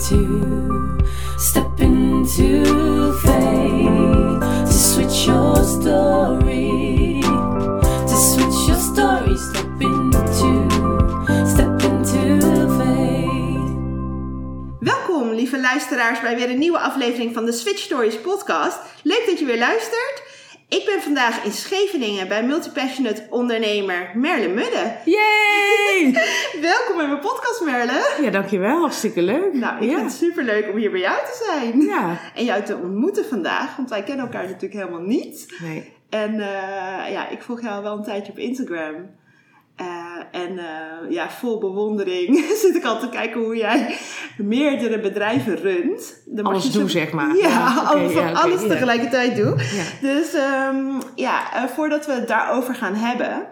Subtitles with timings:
[0.00, 2.62] step into
[4.64, 7.20] to switch your story,
[8.06, 10.68] to switch your story, step into.
[14.80, 18.78] Welkom, lieve luisteraars, bij weer een nieuwe aflevering van de Switch Stories podcast.
[19.02, 20.27] Leuk dat je weer luistert.
[20.68, 24.96] Ik ben vandaag in Scheveningen bij multipassionate ondernemer Merle Mudde.
[25.04, 26.12] Yay!
[26.70, 28.16] Welkom in mijn podcast, Merle.
[28.22, 28.80] Ja, dankjewel.
[28.80, 29.52] Hartstikke leuk.
[29.52, 29.96] Nou, ik ja.
[29.96, 31.80] vind het superleuk om hier bij jou te zijn.
[31.80, 32.20] Ja.
[32.34, 35.56] En jou te ontmoeten vandaag, want wij kennen elkaar natuurlijk helemaal niet.
[35.62, 35.92] Nee.
[36.08, 38.94] En eh, ja, ik volg jou wel een tijdje op Instagram.
[39.78, 43.96] Eh, en eh, ja, vol bewondering zit ik al te kijken hoe jij
[44.36, 46.22] meerdere bedrijven runt.
[46.26, 47.36] Dan Alles zo- doen, zeg maar.
[47.36, 48.12] Ja, Ja, alles,
[48.62, 49.54] ja, tegelijkertijd doen.
[49.58, 49.84] Ja.
[50.00, 53.46] Dus ehm, ja, eh, voordat we het daarover gaan hebben,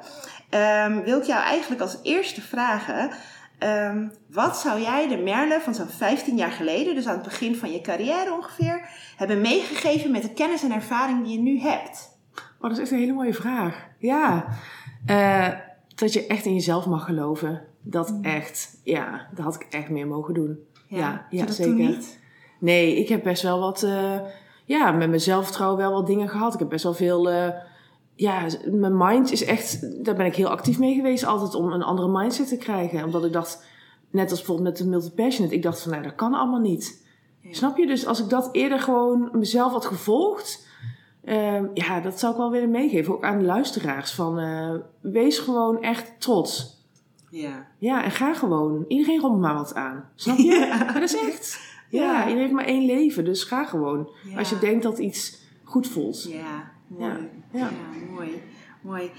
[0.50, 3.10] ehm, wil ik jou eigenlijk als eerste vragen.
[3.58, 7.56] ehm, wat zou jij de Merle van zo'n 15 jaar geleden, dus aan het begin
[7.56, 12.18] van je carrière ongeveer, hebben meegegeven met de kennis en ervaring die je nu hebt?
[12.34, 13.86] Oh, dat is echt een hele mooie vraag.
[13.98, 14.44] Ja.
[15.06, 15.48] Eh,
[15.96, 17.62] dat je echt in jezelf mag geloven.
[17.82, 20.58] Dat echt, ja, dat had ik echt meer mogen doen.
[20.88, 21.74] Ja, ja, dat zeker.
[21.74, 22.18] Niet?
[22.60, 24.20] Nee, ik heb best wel wat, eh,
[24.64, 26.52] ja, met mijn zelfvertrouwen wel wat dingen gehad.
[26.52, 27.48] Ik heb best wel veel, eh,
[28.14, 31.82] ja, mijn mind is echt, daar ben ik heel actief mee geweest altijd om een
[31.82, 33.04] andere mindset te krijgen.
[33.04, 33.64] Omdat ik dacht,
[34.10, 37.04] net als bijvoorbeeld met de multipassionate, ik dacht van, nou, dat kan allemaal niet.
[37.40, 37.52] Ja.
[37.52, 37.86] Snap je?
[37.86, 40.65] Dus als ik dat eerder gewoon mezelf had gevolgd,
[41.26, 43.14] ehm, ja, dat zou ik wel willen meegeven.
[43.14, 44.12] Ook aan de luisteraars.
[44.12, 46.74] Van, eh, wees gewoon echt trots.
[47.30, 47.66] Ja.
[47.78, 48.84] Ja, en ga gewoon.
[48.88, 50.08] Iedereen rommelt maar wat aan.
[50.14, 50.44] Snap je?
[50.68, 50.76] Ja.
[50.84, 51.60] Maar dat is echt.
[51.90, 52.18] Ja, Ja.
[52.18, 54.10] iedereen heeft maar één leven, dus ga gewoon.
[54.30, 54.38] Ja.
[54.38, 56.22] Als je denkt dat iets goed voelt.
[56.30, 57.30] Ja, mooi.
[57.52, 57.70] Ja.
[58.10, 58.42] mooi.
[58.80, 59.10] mooi.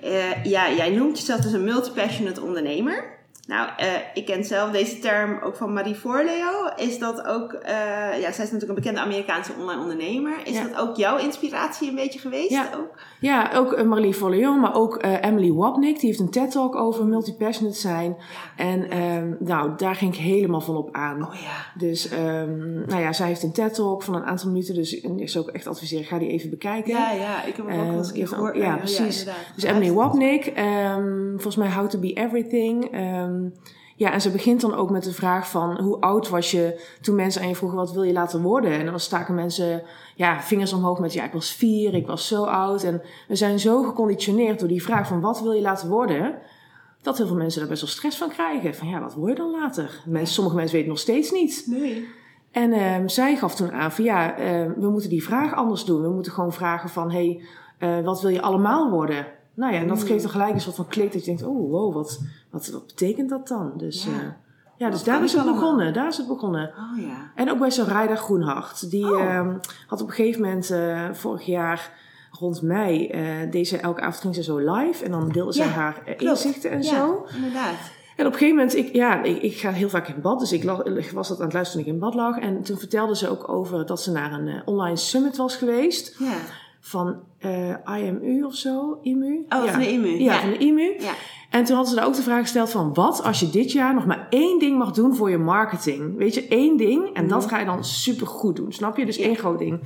[0.00, 3.18] Eh, ja, jij noemt jezelf dus een multipassionate ondernemer.
[3.50, 6.50] Nou, eh, ik ken zelf deze term ook van Marie Forleo.
[6.76, 7.72] Is dat ook, eh,
[8.20, 10.32] ja, zij is natuurlijk een bekende Amerikaanse online ondernemer.
[10.44, 10.62] Is Ja.
[10.62, 12.50] dat ook jouw inspiratie een beetje geweest?
[12.50, 12.68] Ja.
[12.76, 12.98] Ook?
[13.20, 15.98] Ja, ook eh, Marlie Forleon, maar ook Emily Wapnick.
[16.00, 18.16] Die heeft een TED-talk over multipassionate zijn.
[18.56, 21.22] En ehm, nou, daar ging ik helemaal van op aan.
[21.26, 21.78] Oh ja.
[21.78, 24.74] Dus, ehm, nou ja, zij heeft een TED-talk van een aantal minuten.
[24.74, 26.90] Dus ik zou ook echt adviseren, ga die even bekijken.
[26.92, 28.56] Ja, ja, ik heb hem ook wel eens een keer Eh, gehoord.
[28.56, 29.26] ja, precies.
[29.54, 32.88] Dus Emily Wapnick, ehm, volgens mij How to Be Everything.
[33.42, 33.50] Ehm,
[33.96, 37.14] ja, en ze begint dan ook met de vraag van hoe oud was je toen
[37.14, 38.70] mensen aan je vroegen wat wil je laten worden?
[38.70, 39.82] En dan staken mensen
[40.14, 42.82] ja, vingers omhoog met ja, ik was vier, ik was zo oud.
[42.82, 46.34] En we zijn zo geconditioneerd door die vraag van wat wil je laten worden?
[47.02, 48.74] Dat heel veel mensen daar best wel stress van krijgen.
[48.74, 50.02] Van ja, wat word je dan later?
[50.06, 51.64] Mensen, sommige mensen weten het nog steeds niet.
[51.66, 52.08] Nee.
[52.50, 56.02] En ehm, zij gaf toen aan van ja, ehm, we moeten die vraag anders doen.
[56.02, 57.40] We moeten gewoon vragen van hé,
[57.78, 59.26] hey, eh, wat wil je allemaal worden?
[59.54, 60.06] Nou ja, en dat Mm.
[60.06, 62.86] geeft dan gelijk een soort van klik dat je denkt, oh wow, wat, wat, wat
[62.86, 63.72] betekent dat dan?
[63.76, 64.10] Dus Ja.
[64.12, 64.36] ja,
[64.76, 65.60] ja dus daar is het allemaal?
[65.60, 65.92] begonnen.
[65.92, 66.68] Daar is het begonnen.
[66.92, 67.30] Oh ja.
[67.34, 68.90] En ook bij Soraya Groenhart.
[68.90, 69.20] Die Oh.
[69.22, 69.56] ehm,
[69.86, 71.92] had op een gegeven moment eh, vorig jaar
[72.38, 75.04] rond mei, eh deze elke avond ging ze zo live.
[75.04, 77.26] En dan deelde ze haar eh, inzichten en ja, zo.
[77.34, 77.74] inderdaad.
[78.16, 80.38] En op een gegeven moment, ik, ja, ik, ik ga heel vaak in bad.
[80.38, 82.38] Dus ik lag- ik was dat aan het luisteren toen ik in bad lag.
[82.38, 86.16] En toen vertelde ze ook over dat ze naar een eh, online summit was geweest.
[86.18, 86.34] Ja.
[86.80, 88.98] Van eh, IMU of zo.
[89.02, 89.44] IMU?
[89.48, 89.70] Oh, ja.
[89.70, 90.18] van de IMU.
[90.18, 90.94] Ja, van de IMU.
[90.98, 91.12] Ja.
[91.50, 92.94] En toen hadden ze daar ook de vraag gesteld van...
[92.94, 96.16] Wat als je dit jaar nog maar één ding mag doen voor je marketing?
[96.16, 97.14] Weet je, één ding.
[97.14, 98.72] En dat ga je dan super goed doen.
[98.72, 99.06] Snap je?
[99.06, 99.26] Dus Mhm.
[99.26, 99.80] Één groot ding.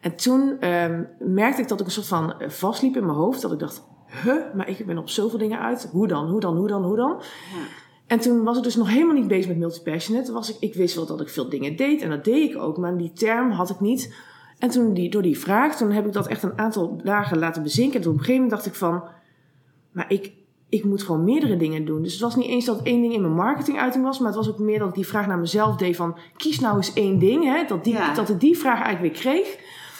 [0.00, 3.42] En toen ehm, merkte ik dat ik een soort van eh, vastliep in mijn hoofd.
[3.42, 3.82] Dat ik dacht,
[4.22, 5.88] huh, maar ik ben op zoveel dingen uit.
[5.92, 7.10] Hoe dan, hoe dan, hoe dan, hoe dan?
[7.10, 7.82] Ja.
[8.06, 10.32] En toen was ik dus nog helemaal niet bezig met multipassionate.
[10.32, 12.76] Was ik, ik wist wel dat ik veel dingen deed en dat deed ik ook,
[12.78, 14.14] maar die term had ik niet.
[14.58, 17.62] En toen die, door die vraag, toen heb ik dat echt een aantal dagen laten
[17.62, 17.96] bezinken.
[17.96, 19.02] En toen op een gegeven moment dacht ik van,
[19.92, 20.32] maar ik,
[20.68, 22.02] ik moet gewoon meerdere dingen doen.
[22.02, 24.50] Dus het was niet eens dat één ding in mijn marketinguiting was, maar het was
[24.50, 27.44] ook meer dat ik die vraag naar mezelf deed van, kies nou eens één ding.
[27.44, 27.64] Hè?
[27.66, 28.14] Dat, die, Ja.
[28.14, 29.58] dat ik die vraag eigenlijk weer kreeg.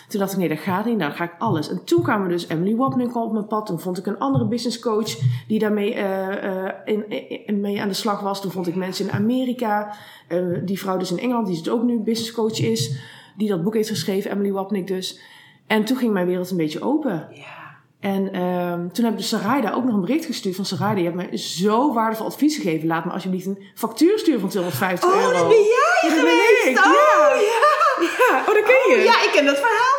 [0.09, 0.97] Toen dacht ik, nee, dat gaat niet.
[0.97, 1.69] Nou, dan ga ik alles.
[1.69, 3.67] En toen kwamen dus Emily Wapnick op mijn pad.
[3.67, 5.17] Toen vond ik een andere business coach
[5.49, 7.11] die daarmee eh, eh, in,
[7.47, 8.41] in- mee aan de slag was.
[8.41, 9.95] Toen vond ik mensen in Amerika.
[10.29, 12.97] Eh, die vrouw dus in Engeland, die dus ook nu business coach is.
[13.37, 15.21] Die dat boek heeft geschreven, Emily Wapnick dus.
[15.67, 17.29] En toen ging mijn wereld een beetje open.
[17.31, 17.63] Ja.
[18.01, 20.99] En ehm, toen heb ik dus Sarayda ook nog een bericht gestuurd van Sarayda.
[20.99, 22.87] Je hebt mij zo waardevol advies gegeven.
[22.87, 25.33] Laat me alsjeblieft een factuur sturen van 250 Oh, euro.
[25.39, 26.67] dat ben jij Ja, dat ben geweest!
[26.79, 27.37] ik, Oh, ja.
[28.01, 28.41] ja.
[28.41, 29.03] Oh, dat ken je.
[29.05, 29.95] Ja, ik ken dat verhaal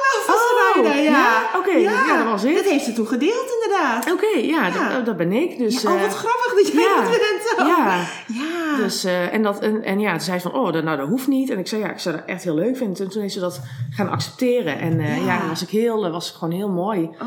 [0.80, 0.94] Oh, ja.
[0.94, 2.56] ja, oké, ja, dat was het.
[2.56, 4.12] Dat heeft ze toen gedeeld, inderdaad.
[4.12, 4.89] Oké, ja, Ja.
[4.95, 5.57] Dat, dat ben ik.
[5.57, 7.60] Dus, Ja, oh, wat eh, grappig dat jij dat bent.
[7.60, 7.68] Oh.
[7.68, 8.77] ja, Ja.
[8.77, 11.07] dus, eh, en, dat, en, en ja, toen zei ze van, oh, dat, nou, dat
[11.07, 11.50] hoeft niet.
[11.50, 13.06] En ik zei, ja, ik zou dat echt heel leuk vinden.
[13.06, 14.80] En toen heeft ze dat gaan accepteren.
[14.80, 15.48] En eh, Ja.
[15.48, 17.01] was ik heel, was gewoon heel mooi.
[17.04, 17.19] Oh,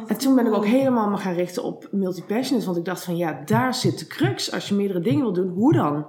[0.00, 2.66] wat En toen ben ik ook helemaal me gaan richten op multipassionate.
[2.66, 4.52] Want ik dacht van, ja, daar zit de crux.
[4.52, 6.06] Als je meerdere dingen wil doen, hoe dan?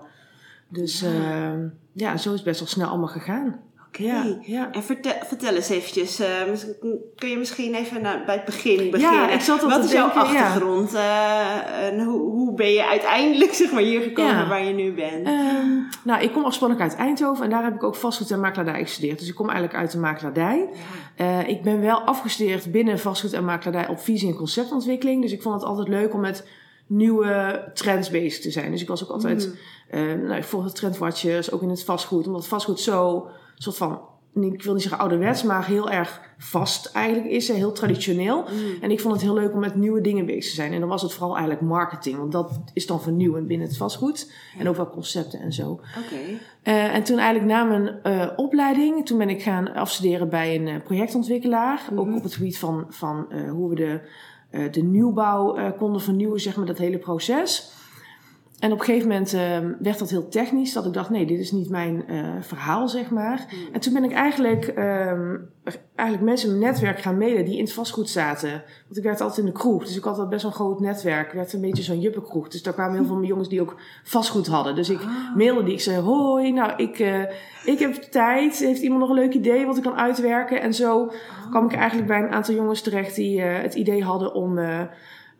[0.69, 1.03] Dus
[1.93, 3.59] ja, zo is het best wel snel allemaal gegaan.
[3.91, 4.03] Oké.
[4.03, 4.71] Ja, ja.
[4.71, 6.27] En vertel, vertel eens eventjes, eh,
[7.15, 9.33] kun je misschien even naar, bij het begin beginnen?
[9.33, 10.93] ik zat Wat is jouw achtergrond?
[10.93, 15.27] eh, en hoe, hoe ben je uiteindelijk zeg maar, hier gekomen waar je nu bent?
[15.27, 15.67] Ehm,
[16.03, 19.19] nou, ik kom oorspronkelijk uit Eindhoven en daar heb ik ook vastgoed en makelaardij gestudeerd.
[19.19, 20.69] Dus ik kom eigenlijk uit de makelaardij.
[21.15, 25.21] Eh, ik ben wel afgestudeerd binnen vastgoed en makelaardij op visie en conceptontwikkeling.
[25.21, 26.47] Dus ik vond het altijd leuk om met
[26.87, 28.71] nieuwe trends bezig te zijn.
[28.71, 29.55] Dus ik was ook altijd,
[29.89, 32.27] eh, nou, ik volgde trendwatchers, ook in het vastgoed.
[32.27, 33.27] Omdat vastgoed zo,
[33.61, 33.99] soort van,
[34.33, 37.47] ik wil niet zeggen ouderwets, maar heel erg vast eigenlijk is.
[37.47, 38.45] Heel traditioneel.
[38.81, 40.73] En ik vond het heel leuk om met nieuwe dingen bezig te zijn.
[40.73, 42.17] En dan was het vooral eigenlijk marketing.
[42.17, 44.33] Want dat is dan vernieuwend binnen het vastgoed.
[44.57, 45.71] En ook wel concepten en zo.
[45.71, 46.39] Oké.
[46.63, 50.67] Eh, en toen eigenlijk na mijn eh, opleiding, toen ben ik gaan afstuderen bij een
[50.67, 51.81] eh, projectontwikkelaar.
[51.95, 54.01] Ook op het gebied van, van hoe we de,
[54.71, 57.79] de nieuwbouw konden vernieuwen, zeg maar, dat hele proces.
[58.61, 61.39] En op een gegeven moment eh, werd dat heel technisch, dat ik dacht, nee, dit
[61.39, 63.45] is niet mijn eh, verhaal, zeg maar.
[63.71, 65.37] En toen ben ik eigenlijk, ehm,
[65.95, 68.51] eigenlijk mensen in mijn netwerk gaan mailen die in het vastgoed zaten.
[68.85, 70.79] Want ik werkte altijd in de kroeg, dus ik had al best wel een groot
[70.79, 71.27] netwerk.
[71.27, 74.47] Ik werd een beetje zo'n juppenkroeg, dus daar kwamen heel veel jongens die ook vastgoed
[74.47, 74.75] hadden.
[74.75, 74.99] Dus ik
[75.35, 77.23] mailde die, ik zei, hoi, nou, ik, eh,
[77.65, 78.59] ik heb tijd.
[78.59, 80.61] Heeft iemand nog een leuk idee wat ik kan uitwerken?
[80.61, 81.11] En zo
[81.49, 84.59] kwam ik eigenlijk bij een aantal jongens terecht die eh, het idee hadden om...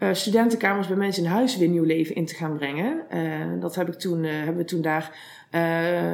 [0.02, 3.10] eh, studentenkamers bij mensen in huis weer nieuw leven in te gaan brengen.
[3.10, 3.22] Eh,
[3.60, 5.18] dat heb ik toen, eh, hebben we toen daar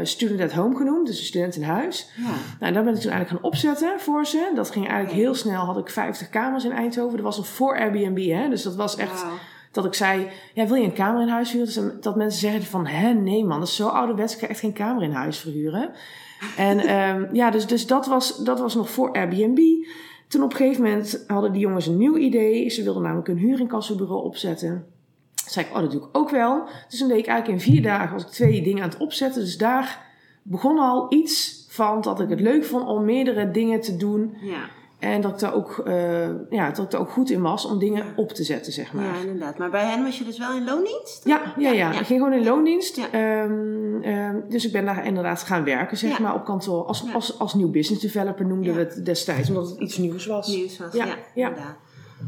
[0.04, 2.10] Student at Home genoemd, dus een student in huis.
[2.16, 2.24] Ja.
[2.24, 4.52] Nou, en daar ben ik toen eigenlijk gaan opzetten voor ze.
[4.56, 7.16] Dat ging eigenlijk heel snel, had ik 50 kamers in Eindhoven.
[7.16, 8.50] Dat was nog voor Airbnb, hè?
[8.50, 9.26] dus dat was echt
[9.72, 11.74] dat ik zei, ja, wil je een kamer in huis verhuren?
[11.74, 14.60] Dus dat mensen zeggen van, hè, nee man, dat is zo ouderwets, ik ga echt
[14.60, 15.92] geen kamer in huis verhuren.
[16.58, 19.60] En ehm, ja, dus, dus dat, was, dat was nog voor Airbnb.
[20.28, 22.70] Toen op een gegeven moment hadden die jongens een nieuw idee.
[22.70, 24.86] Ze wilden namelijk een huurincassobureau opzetten.
[25.36, 26.68] Toen zei ik, oh, dat doe ik ook wel.
[26.90, 29.42] Dus toen deed ik eigenlijk in vier dagen was ik twee dingen aan het opzetten.
[29.42, 30.06] Dus daar
[30.42, 34.38] begon al iets van dat ik het leuk vond om meerdere dingen te doen.
[34.42, 34.70] Ja.
[35.00, 37.80] En dat ik daar ook, eh, ja, dat ik daar ook goed in was om
[37.80, 39.06] dingen op te zetten, zeg maar.
[39.06, 39.58] ja, inderdaad.
[39.58, 41.22] Maar bij hen was je dus wel in loondienst?
[41.26, 41.92] Ja, ja, ja.
[41.92, 42.96] Ik ging gewoon in loondienst.
[42.96, 43.12] Ja.
[43.12, 46.24] Ehm, ehm, dus ik ben daar inderdaad gaan werken, zeg Ja.
[46.24, 46.84] maar, op kantoor.
[46.86, 50.48] Als, als, als nieuw business developer noemden we het destijds, omdat het iets nieuws was.
[50.48, 51.06] Nieuws was, ja.
[51.06, 51.76] Ja, inderdaad.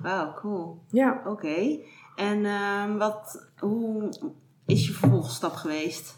[0.02, 0.80] Wauw, cool.
[0.90, 1.22] Ja.
[1.26, 1.80] Oké.
[2.16, 4.10] En ehm, wat, hoe
[4.66, 6.18] is je vervolgstap geweest?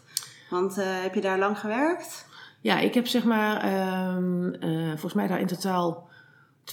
[0.50, 2.26] Want eh, heb je daar lang gewerkt?
[2.60, 6.10] ja, ik heb zeg maar, eh, volgens mij daar in totaal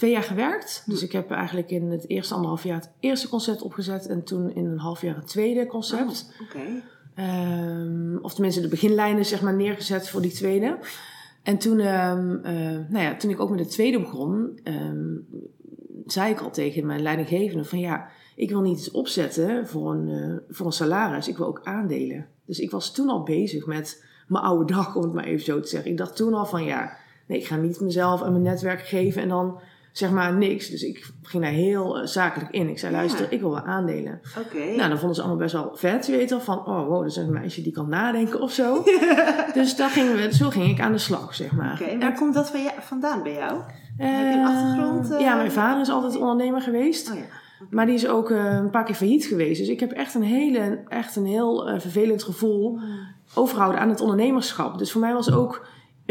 [0.00, 0.82] twee jaar gewerkt.
[0.86, 4.54] Dus ik heb eigenlijk in het eerste anderhalf jaar het eerste concept opgezet en toen
[4.54, 6.32] in een half jaar het tweede concept.
[6.42, 6.82] Oké.
[7.14, 10.78] Ehm, of tenminste de beginlijnen zeg maar neergezet voor die tweede.
[11.42, 12.54] En toen, ehm, eh,
[12.88, 15.14] nou ja, toen ik ook met de tweede begon, ehm,
[16.06, 20.08] zei ik al tegen mijn leidinggevende van ja, ik wil niet iets opzetten voor een,
[20.08, 22.26] eh, voor een salaris, ik wil ook aandelen.
[22.44, 25.60] Dus ik was toen al bezig met mijn oude dag, om het maar even zo
[25.60, 25.90] te zeggen.
[25.90, 29.22] Ik dacht toen al van ja, nee, ik ga niet mezelf en mijn netwerk geven
[29.22, 29.60] en dan
[29.92, 30.68] zeg maar niks.
[30.68, 32.68] Dus ik ging daar heel eh, zakelijk in.
[32.68, 32.98] Ik zei Ja.
[32.98, 34.20] luister, ik wil wel aandelen.
[34.38, 34.64] Oké.
[34.76, 36.06] Nou, dan vonden ze allemaal best wel vet.
[36.06, 38.84] Je weet wel van, oh wow, dat is een meisje die kan nadenken of zo.
[39.54, 41.80] dus daar gingen we, zo ging ik aan de slag, zeg maar.
[41.82, 43.60] Oké, waar komt dat van vandaan bij jou?
[43.96, 45.20] Eh, Heb je een achtergrond, eh?
[45.20, 47.10] Ja, mijn vader is altijd ondernemer geweest.
[47.10, 47.22] Oh ja.
[47.70, 49.58] Maar die is ook eh, een paar keer failliet geweest.
[49.60, 52.78] Dus ik heb echt een, hele, echt een heel eh, vervelend gevoel
[53.34, 54.78] overhouden aan het ondernemerschap.
[54.78, 55.66] Dus voor mij was ook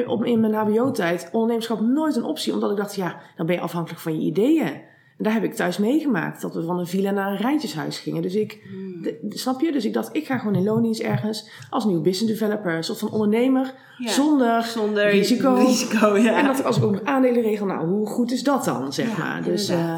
[0.08, 2.54] op, in mijn hbo-tijd ondernemerschap nooit een optie.
[2.54, 4.68] Omdat ik dacht, ja, dan ben je afhankelijk van je ideeën.
[5.18, 6.42] En daar heb ik thuis meegemaakt.
[6.42, 8.22] Dat we van een villa naar een rijtjeshuis gingen.
[8.22, 8.68] Dus ik,
[9.02, 9.72] de- snap je?
[9.72, 12.76] Dus ik dacht, ik ga gewoon in loondienst ergens als nieuw business developer.
[12.76, 14.12] Een soort van ondernemer Ja.
[14.12, 15.54] zonder, Zonder risico.
[15.54, 16.38] risico ja.
[16.40, 18.94] En dat ik als ik ook nog aandelen regel, nou, hoe goed is dat dan,
[18.94, 19.44] zeg Ja, maar.
[19.44, 19.96] Dus, eh,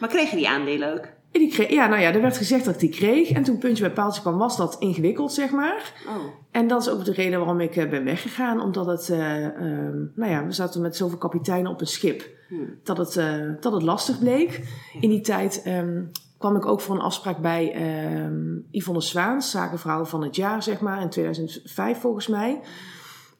[0.00, 1.08] Maar kreeg je die aandelen ook?
[1.34, 3.30] En die kreeg, ja, nou ja, er werd gezegd dat ik die kreeg.
[3.30, 5.92] En toen puntje bij paaltje kwam, was dat ingewikkeld, zeg maar.
[6.06, 6.14] Oh.
[6.50, 8.60] En dat is ook de reden waarom ik eh, ben weggegaan.
[8.60, 12.28] Omdat het, eh, ehm, nou ja, we zaten met zoveel kapiteinen op een schip.
[12.48, 12.78] Hmm.
[12.82, 14.62] Dat het, eh, dat het lastig bleek.
[15.00, 16.02] In die tijd ehm,
[16.38, 20.80] kwam ik ook voor een afspraak bij ehm Yvonne Zwaans, zakenvrouw van het jaar, zeg
[20.80, 22.60] maar, in 2005 volgens mij.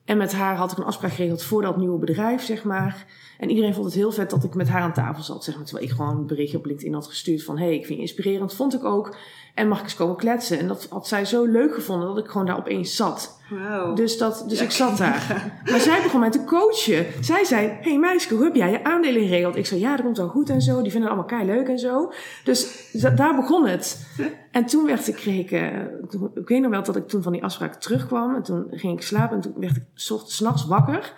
[0.05, 3.05] En met haar had ik een afspraak geregeld voor dat nieuwe bedrijf, zeg maar.
[3.37, 5.65] En iedereen vond het heel vet dat ik met haar aan tafel zat, zeg maar.
[5.65, 7.57] Terwijl ik gewoon een berichtje op LinkedIn had gestuurd van...
[7.57, 9.17] hé, hey, ik vind je inspirerend, vond ik ook.
[9.55, 10.59] En mag ik eens komen kletsen?
[10.59, 13.39] En dat had zij zo leuk gevonden dat ik gewoon daar opeens zat.
[13.49, 13.95] Wow.
[13.95, 15.51] Dus, dat, dus ik zat daar.
[15.71, 17.05] Maar zij begon mij te coachen.
[17.21, 19.55] Zij zei, hé hey meisje, hoe heb jij je aandelen geregeld?
[19.55, 20.81] Ik zei, ja, dat komt wel goed en zo.
[20.81, 22.11] Die vinden het allemaal kei leuk en zo.
[22.43, 24.07] Dus da- daar begon het.
[24.51, 25.69] En toen werd ik, kreeg ik, eh,
[26.09, 28.35] toen- ik weet nog wel dat ik toen van die afspraak terugkwam.
[28.35, 31.13] En toen ging ik slapen en toen werd ik soort- 's nachts wakker.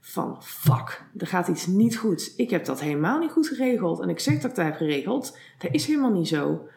[0.00, 2.32] Van, fuck, er gaat iets niet goed.
[2.36, 4.00] Ik heb dat helemaal niet goed geregeld.
[4.00, 5.36] En ik zeg dat ik dat heb geregeld.
[5.58, 6.68] Dat is helemaal niet zo.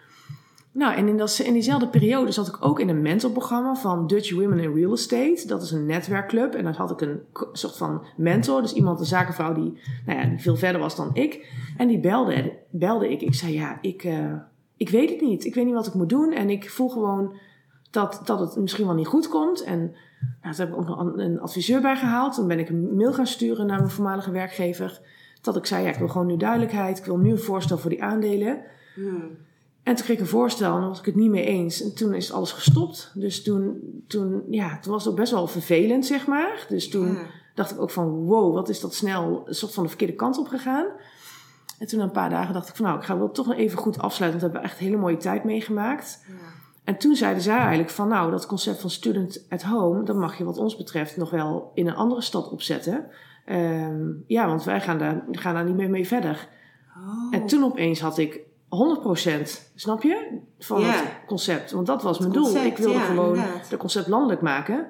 [0.74, 4.60] Nou, en in, in diezelfde periode zat ik ook in een mentorprogramma van Dutch Women
[4.60, 5.44] in Real Estate.
[5.48, 6.54] Dat is een netwerkclub.
[6.54, 7.20] En daar had ik een
[7.52, 8.62] soort van mentor.
[8.62, 11.52] Dus iemand, een zakenvrouw die, nou ja, die veel verder was dan ik.
[11.78, 13.22] En die belde, belde ik.
[13.22, 14.34] Ik zei, ja, ik, eh,
[14.78, 15.46] ik weet het niet.
[15.46, 16.32] Ik weet niet wat ik moet doen.
[16.32, 17.34] En ik voel gewoon
[17.92, 19.64] dat, dat het misschien wel niet goed komt.
[19.64, 19.80] En
[20.42, 22.34] nou, toen heb ik ook nog een- een adviseur bij gehaald.
[22.36, 25.02] Toen ben ik een mail gaan sturen naar mijn voormalige werkgever.
[25.42, 26.98] Dat ik zei, ja, ik wil gewoon nu duidelijkheid.
[26.98, 28.62] Ik wil nu een voorstel voor die aandelen.
[28.96, 29.30] Hmm.
[29.84, 31.82] En toen kreeg ik een voorstel en dan was ik het niet mee eens.
[31.84, 33.12] En toen is alles gestopt.
[33.14, 36.66] Dus toen, toen, ja, toen was het ook best wel vervelend, zeg maar.
[36.70, 37.26] Dus toen Ja.
[37.56, 40.38] dacht ik ook van, wow, wat is dat snel een soort van de verkeerde kant
[40.38, 40.86] op gegaan.
[41.80, 43.56] En toen na een paar dagen dacht ik van, nou, ik ga wel toch nog
[43.56, 44.40] even goed afsluiten.
[44.42, 46.24] Want we hebben echt een hele mooie tijd meegemaakt.
[46.28, 46.34] Ja.
[46.84, 50.38] En toen zeiden zij eigenlijk van, nou, dat concept van student at home, dat mag
[50.38, 53.06] je wat ons betreft nog wel in een andere stad opzetten.
[53.46, 56.48] Ehm, ja, want wij gaan daar, gaan daar niet meer mee verder.
[56.98, 57.36] Oh.
[57.36, 58.40] En toen opeens had ik
[58.74, 60.40] 100%, snap je?
[60.60, 60.88] Van Ja.
[60.92, 61.72] het concept.
[61.72, 62.56] Want dat was mijn doel.
[62.56, 63.70] ik wilde ja, gewoon inderdaad.
[63.70, 64.86] het concept landelijk maken.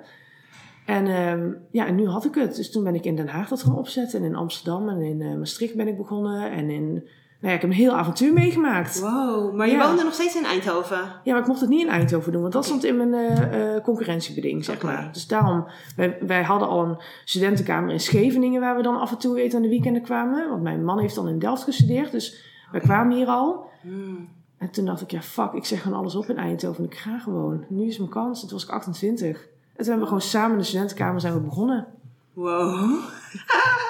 [0.86, 2.56] En ehm, ja, en nu had ik het.
[2.56, 4.20] Dus toen ben ik in Den Haag dat gaan opzetten.
[4.20, 6.52] En in Amsterdam en in eh, Maastricht ben ik begonnen.
[6.52, 6.92] En in...
[6.94, 9.00] Nou ja, ik heb een heel avontuur meegemaakt.
[9.00, 9.88] Wow, maar je Ja.
[9.88, 10.98] woonde nog steeds in Eindhoven.
[11.24, 13.76] Ja, maar ik mocht het niet in Eindhoven doen, want dat stond in mijn eh,
[13.76, 15.10] eh, concurrentiebeding, zeg maar.
[15.14, 19.18] Dus daarom, wij, wij hadden al een studentenkamer in Scheveningen, waar we dan af en
[19.18, 20.50] toe eten aan de weekenden kwamen.
[20.50, 23.70] Want mijn man heeft dan in Delft gestudeerd, dus wij kwamen hier al.
[23.82, 24.30] Hmm.
[24.58, 26.98] En toen dacht ik, ja fuck, ik zeg gewoon alles op in Eindhoven en ik
[26.98, 27.66] ga gewoon.
[27.70, 29.28] Nu is mijn kans, toen was ik 28.
[29.28, 31.88] En toen hebben we gewoon samen in de studentenkamer zijn we begonnen.
[32.34, 32.90] Wow.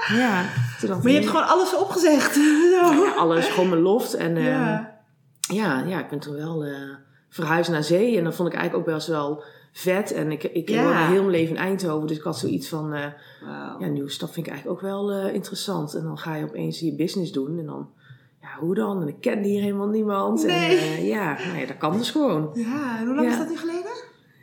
[0.08, 0.46] Ja,
[0.80, 2.36] toen Maar je ik, hebt gewoon alles opgezegd.
[2.74, 4.14] Ja, alles, gewoon mijn loft.
[4.14, 5.00] En ehm, Ja.
[5.40, 6.72] ja, ja, ik ben toen wel eh,
[7.30, 8.18] verhuisd naar zee.
[8.18, 10.12] En dat vond ik eigenlijk ook best wel vet.
[10.12, 10.84] En ik, ik Ja.
[10.84, 12.08] woonde heel mijn leven in Eindhoven.
[12.08, 13.06] Dus ik had zoiets van, eh
[13.46, 13.80] Wauw.
[13.80, 15.94] ja, nieuwe stad vind ik eigenlijk ook wel eh, interessant.
[15.94, 17.60] En dan ga je opeens je business doen.
[17.60, 17.90] En dan,
[18.44, 19.02] ja, hoe dan?
[19.02, 20.44] En ik kende hier helemaal niemand.
[20.46, 20.78] Nee.
[20.78, 22.50] En eh, ja, nou ja, dat kan dus gewoon.
[22.54, 23.34] Ja, en hoe lang Ja.
[23.34, 23.92] is dat nu geleden?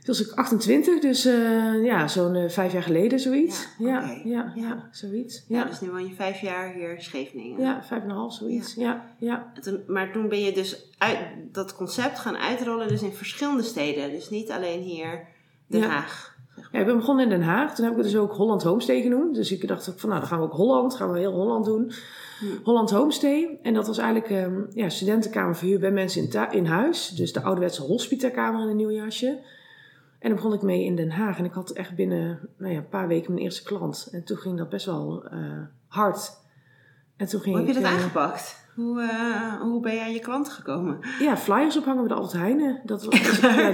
[0.04, 3.68] Toen was ik 28, dus eh, ja, zo'n eh, vijf jaar geleden zoiets.
[3.78, 4.28] Ja, Ja, oké.
[4.28, 5.44] ja, ja, zoiets.
[5.48, 5.64] Ja.
[5.64, 7.60] Dus nu woon je vijf jaar hier in Scheveningen.
[7.60, 8.74] ja, vijf en een half zoiets.
[8.74, 9.52] Ja, ja.
[9.54, 11.18] En toen- maar toen ben je dus uit,
[11.52, 14.10] dat concept gaan uitrollen dus in verschillende steden.
[14.10, 15.26] Dus niet alleen hier
[15.66, 15.82] Den.
[15.82, 16.38] Haag.
[16.72, 17.74] Ja, ik ben begonnen in Den Haag.
[17.74, 19.34] Toen heb ik het dus ook Holland Homestay genoemd.
[19.34, 20.94] Dus ik dacht van, nou, dan gaan we ook Holland.
[20.94, 21.92] Gaan we heel Holland doen.
[22.62, 23.58] Holland Homestay.
[23.62, 27.08] En dat was eigenlijk ehm ja, studentenkamer verhuur bij mensen in, in huis.
[27.08, 29.26] Dus de ouderwetse hospitakamer in een nieuw jasje.
[30.18, 31.38] En daar begon ik mee in Den Haag.
[31.38, 34.08] En ik had echt binnen nou ja, een paar weken mijn eerste klant.
[34.12, 35.38] En toen ging dat best wel eh,
[35.86, 36.38] hard.
[37.16, 38.59] En toen ging Hoe heb je dat eh, aangepakt?
[38.80, 40.98] Hoe, eh, hoe ben je aan je klanten gekomen?
[41.18, 42.80] Ja, flyers ophangen bij de Albert Heijnen.
[42.84, 43.12] Dat doe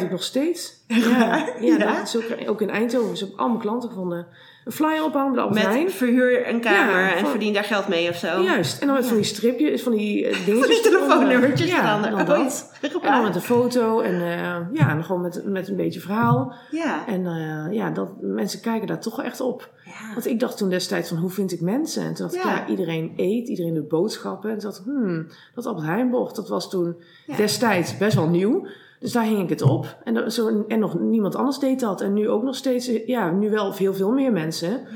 [0.01, 0.85] ik nog steeds.
[0.87, 1.79] Ja, ja, Ja?
[1.95, 3.11] dat is ook, ook in Eindhoven.
[3.11, 4.27] Dus ik heb al mijn klanten gevonden.
[4.67, 5.85] Een flyer ophangen bij de Albert Heijn.
[5.85, 8.43] Met verhuur een kamer Ja, en verdien daar geld mee of zo.
[8.43, 8.81] Juist.
[8.81, 9.09] En dan met Ja.
[9.11, 10.83] van die stripjes, van die eh, Van dingetjes.
[10.83, 12.73] die telefoonnummertjes ja, en dan dat.
[12.83, 16.01] Echt En dan met een foto en eh, ja, en gewoon met, met een beetje
[16.01, 16.55] verhaal.
[16.71, 17.07] Ja.
[17.07, 19.71] En eh, ja, dat, mensen kijken daar toch echt op.
[19.85, 20.13] ja.
[20.15, 22.03] Want ik dacht toen destijds van hoe vind ik mensen?
[22.03, 22.67] En toen dacht ik, Ja.
[22.67, 24.51] iedereen eet, iedereen doet boodschappen.
[24.51, 26.97] En toen dacht ik, hmm, dat Albert Heijnbocht, dat was toen
[27.37, 28.67] destijds best wel nieuw.
[29.00, 29.99] Dus daar hing ik het op.
[30.05, 32.00] En, dat- zo, en nog niemand anders deed dat.
[32.00, 34.71] En nu ook nog steeds, eh, ja, nu wel heel veel meer mensen.
[34.71, 34.87] Ja.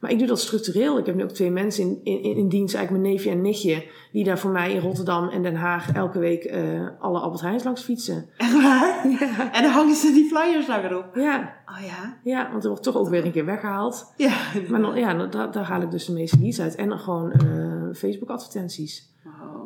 [0.00, 0.98] Maar ik doe dat structureel.
[0.98, 3.84] Ik heb nu ook twee mensen in, in, in dienst, eigenlijk mijn neefje en nichtje,
[4.12, 6.62] die daar voor mij in Rotterdam en Den Haag elke week eh,
[7.00, 8.28] alle Albert Heijns langs fietsen.
[8.36, 9.08] Echt waar?
[9.08, 9.52] Ja.
[9.56, 11.14] En dan hangen ze die flyers langer op.
[11.14, 12.16] Ja, Oh ja?
[12.24, 14.12] ja, want er wordt toch ook weer een keer weggehaald.
[14.16, 14.32] Ja.
[14.68, 16.74] Maar dan, ja, dan- daar, daar haal ik dus de meeste leads uit.
[16.74, 18.98] En dan gewoon eh, Facebook-advertenties.
[19.00, 19.09] Wow.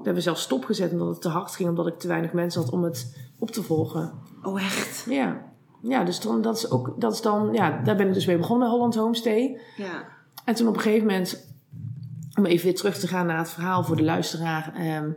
[0.04, 2.62] Daar hebben we zelfs stopgezet omdat het te hard ging, omdat ik te weinig mensen
[2.62, 4.12] had om het op te volgen.
[4.42, 5.06] Oh echt?
[5.08, 5.42] Ja,
[5.82, 8.37] ja dus dan, dat is ook, dat is dan, ja, daar ben ik dus mee
[8.37, 9.61] begonnen bij Holland Homestay.
[9.76, 10.04] Ja.
[10.44, 11.54] En toen op een gegeven moment,
[12.38, 15.11] om even weer terug te gaan naar het verhaal voor de luisteraar, ehm,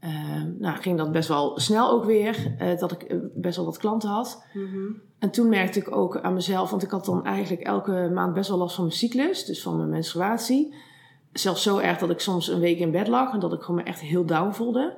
[0.00, 3.64] ehm, nou, ging dat best wel snel ook weer, eh, dat ik eh, best wel
[3.64, 4.44] wat klanten had.
[4.52, 4.92] Mhm.
[5.18, 8.48] En toen merkte ik ook aan mezelf, want ik had dan eigenlijk elke maand best
[8.48, 10.74] wel last van mijn cyclus, dus van mijn menstruatie.
[11.32, 13.80] Zelfs zo erg dat ik soms een week in bed lag en dat ik gewoon
[13.82, 14.94] me echt heel down voelde.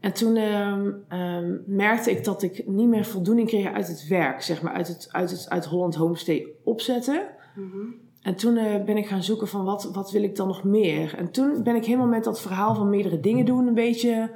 [0.00, 4.42] En toen ehm, ehm, merkte ik dat ik niet meer voldoening kreeg uit het werk,
[4.42, 7.22] zeg maar, uit het, uit het uit Holland Homestay opzetten.
[8.22, 11.14] En toen eh, ben ik gaan zoeken van wat, wat wil ik dan nog meer.
[11.16, 14.30] En toen ben ik helemaal met dat verhaal van meerdere dingen doen een beetje...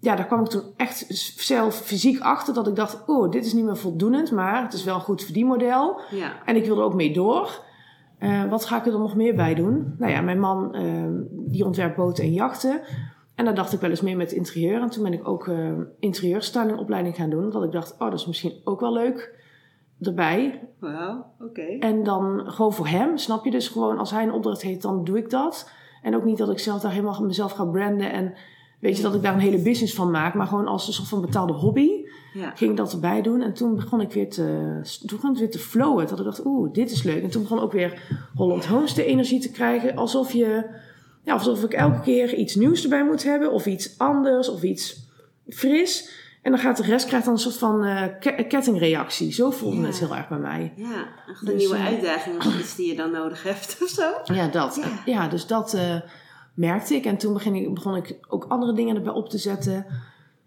[0.00, 3.02] Ja, daar kwam ik toen echt zelf fysiek achter dat ik dacht...
[3.06, 6.00] Oh, dit is niet meer voldoenend, maar het is wel een goed verdienmodel.
[6.10, 6.32] Ja.
[6.44, 7.62] En ik wil er ook mee door.
[8.18, 9.94] Eh, wat ga ik er dan nog meer bij doen?
[9.98, 12.80] Nou ja, mijn man eh, die ontwerpt boten en jachten.
[13.34, 14.80] En daar dacht ik wel eens mee met interieur.
[14.80, 17.50] En toen ben ik ook eh interieurstylingopleiding gaan doen.
[17.50, 19.42] Dat ik dacht, oh, dat is misschien ook wel leuk
[20.00, 20.68] erbij.
[20.78, 21.26] Wauw.
[21.40, 21.62] Oké.
[21.62, 23.50] En dan gewoon voor hem, snap je?
[23.50, 25.70] Dus gewoon als hij een opdracht heeft, dan doe ik dat.
[26.02, 28.34] En ook niet dat ik zelf daar helemaal mezelf ga branden en
[28.80, 30.34] weet je, dat ik daar een hele business van maak.
[30.34, 32.03] Maar gewoon als een soort van betaalde hobby
[32.34, 32.52] Ja.
[32.54, 33.42] ging ik dat erbij doen.
[33.42, 34.44] En toen begon ik weer te,
[35.06, 36.06] toen begon het weer te flowen.
[36.06, 37.22] Dat ik dacht, oeh, dit is leuk.
[37.22, 38.02] En toen begon ook weer
[38.34, 39.96] Holland Homes de energie te krijgen.
[39.96, 40.64] Alsof je,
[41.24, 43.52] ja, alsof ik elke keer iets nieuws erbij moet hebben.
[43.52, 45.06] Of iets anders, of iets
[45.48, 46.22] fris.
[46.42, 49.32] En dan gaat de rest krijgt dan een soort van eh, ke- kettingreactie.
[49.32, 49.86] Zo voelde Ja.
[49.86, 50.72] het heel erg bij mij.
[50.76, 53.88] Ja, echt een Dus, nieuwe eh, uitdaging of iets die je dan nodig hebt of
[53.88, 54.34] zo.
[54.34, 54.74] Ja, dat.
[54.82, 55.12] Ja.
[55.12, 56.00] Ja, dus dat eh,
[56.54, 57.04] merkte ik.
[57.04, 59.86] En toen begin ik, begon ik ook andere dingen erbij op te zetten.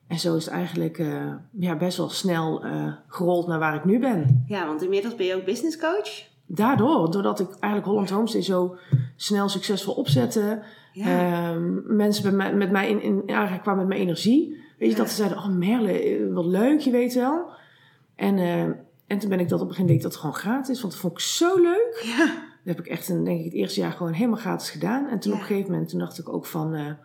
[0.07, 3.85] En zo is het eigenlijk eh, ja, best wel snel eh, gerold naar waar ik
[3.85, 4.43] nu ben.
[4.47, 6.23] Ja, want inmiddels ben je ook business coach.
[6.45, 8.77] Daardoor, doordat ik eigenlijk Holland Homestay zo
[9.15, 10.63] snel succesvol opzette.
[10.93, 11.05] Ja.
[11.51, 14.49] ehm, mensen bij mij, met mij in, in aanraking kwamen met mijn energie.
[14.77, 15.01] Weet je, Ja.
[15.01, 17.49] dat ze zeiden, oh Merle, eh, wat leuk, je weet wel.
[18.15, 18.37] En,
[19.07, 20.81] en toen ben ik dat op een gegeven moment deed ik dat gewoon gratis.
[20.81, 22.01] Want dat vond ik zo leuk.
[22.17, 22.25] ja.
[22.63, 25.07] Dat heb ik echt, een, denk ik, het eerste jaar gewoon helemaal gratis gedaan.
[25.07, 25.37] En toen Ja.
[25.37, 26.97] op een gegeven moment, toen dacht ik ook van...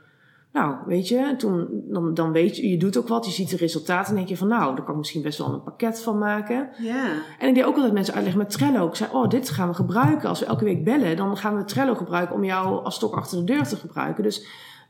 [0.52, 3.50] nou, weet je, en toen, dan, dan weet je, je doet ook wat, je ziet
[3.50, 6.02] de resultaten en denk je van, nou, daar kan ik misschien best wel een pakket
[6.02, 6.68] van maken.
[6.78, 7.04] Ja.
[7.38, 8.86] En ik deed ook altijd mensen uitleggen met Trello.
[8.86, 10.28] Ik zei, oh, dit gaan we gebruiken.
[10.28, 13.38] Als we elke week bellen, dan gaan we Trello gebruiken om jou als stok achter
[13.38, 14.22] de deur te gebruiken.
[14.22, 14.46] Dus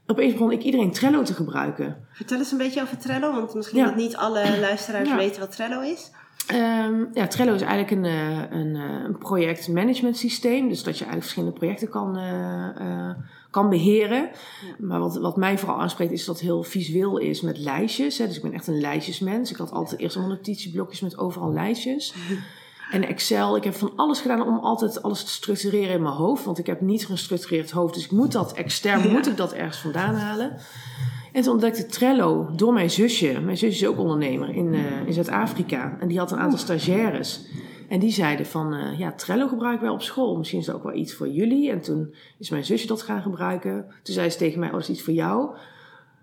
[0.07, 1.97] opeens begon ik iedereen Trello te gebruiken.
[2.12, 3.85] Vertel eens een beetje over Trello, want misschien Ja.
[3.85, 5.16] dat niet alle luisteraars Ja.
[5.16, 6.11] weten wat Trello is.
[6.47, 10.69] Ehm, ja, Trello is eigenlijk een, eh, een, eh, een projectmanagement systeem.
[10.69, 13.11] Dus dat je eigenlijk verschillende projecten kan, eh,
[13.52, 14.30] kan beheren.
[14.78, 18.18] Maar wat, wat mij vooral aanspreekt is dat het heel visueel is met lijstjes.
[18.18, 18.26] Hè.
[18.26, 19.50] Dus ik ben echt een lijstjesmens.
[19.50, 22.14] Ik had altijd eerst allemaal notitieblokjes met overal lijstjes.
[22.92, 26.44] En Excel, ik heb van alles gedaan om altijd alles te structureren in mijn hoofd.
[26.44, 27.94] Want ik heb niet een gestructureerd hoofd.
[27.94, 30.56] Dus ik moet dat extern, moet ik dat ergens vandaan halen.
[31.32, 33.40] En toen ontdekte Trello door mijn zusje.
[33.40, 35.97] Mijn zusje is ook ondernemer in, eh, in Zuid-Afrika.
[36.00, 37.40] En die had een aantal stagiaires.
[37.93, 40.37] En die zeiden van, eh, ja, Trello gebruiken wij op school.
[40.37, 41.71] Misschien is dat ook wel iets voor jullie.
[41.71, 43.87] En toen is mijn zusje dat gaan gebruiken.
[44.03, 45.57] Toen zei ze tegen mij, oh, dat is iets voor jou.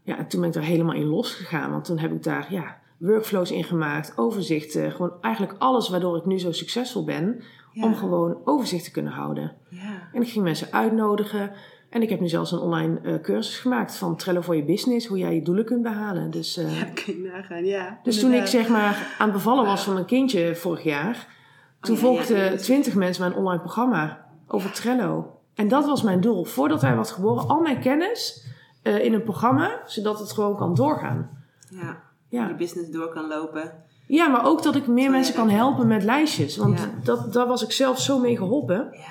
[0.03, 1.71] Ja, en toen ben ik daar helemaal in losgegaan.
[1.71, 4.13] Want toen heb ik daar, ja, workflows in gemaakt.
[4.17, 4.91] Overzichten.
[4.91, 7.41] Gewoon eigenlijk alles waardoor ik nu zo succesvol ben.
[7.73, 7.83] Ja.
[7.83, 9.51] Om gewoon overzicht te kunnen houden.
[9.69, 10.09] Ja.
[10.13, 11.51] En ik ging mensen uitnodigen.
[11.89, 15.07] En ik heb nu zelfs een online eh, cursus gemaakt van Trello voor je business.
[15.07, 16.31] Hoe jij je doelen kunt behalen.
[16.31, 17.99] Dus, eh, Ja, kun je nagaan, ja.
[18.03, 21.37] dus toen ik zeg maar aan het bevallen was van een kindje vorig jaar.
[21.81, 22.57] Toen Oh, ja, volgden ja.
[22.57, 25.37] twintig mensen mijn online programma over Trello.
[25.53, 26.43] En dat was mijn doel.
[26.45, 28.45] Voordat hij was geboren, al mijn kennis
[28.81, 29.79] eh, in een programma.
[29.85, 31.43] Zodat het gewoon kan doorgaan.
[31.69, 32.45] Ja, Ja.
[32.47, 33.83] die business door kan lopen.
[34.07, 36.57] ja, maar ook dat ik meer mensen kan helpen met lijstjes.
[36.57, 36.89] Want Ja.
[37.03, 38.87] dat, daar was ik zelf zo mee geholpen.
[38.91, 39.07] Ja,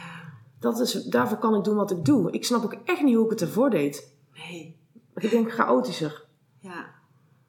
[0.60, 2.30] Dat is, daarvoor kan ik doen wat ik doe.
[2.32, 4.12] Ik snap ook echt niet hoe ik het ervoor deed.
[4.48, 4.76] nee.
[5.14, 6.24] Ik denk chaotischer.
[6.60, 6.84] Ja.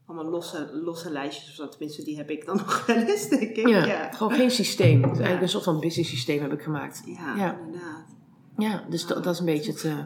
[0.10, 1.68] Allemaal losse, losse lijstjes of zo.
[1.70, 3.68] Tenminste, die heb ik dan nog wel eens, denk ik.
[3.68, 5.02] Ja, Ja, gewoon geen systeem.
[5.02, 7.02] Het is eigenlijk een soort van business systeem heb ik gemaakt.
[7.06, 7.58] ja, Ja.
[7.66, 8.06] inderdaad.
[8.58, 9.98] Ja, dus dat, dat is een beetje het eh,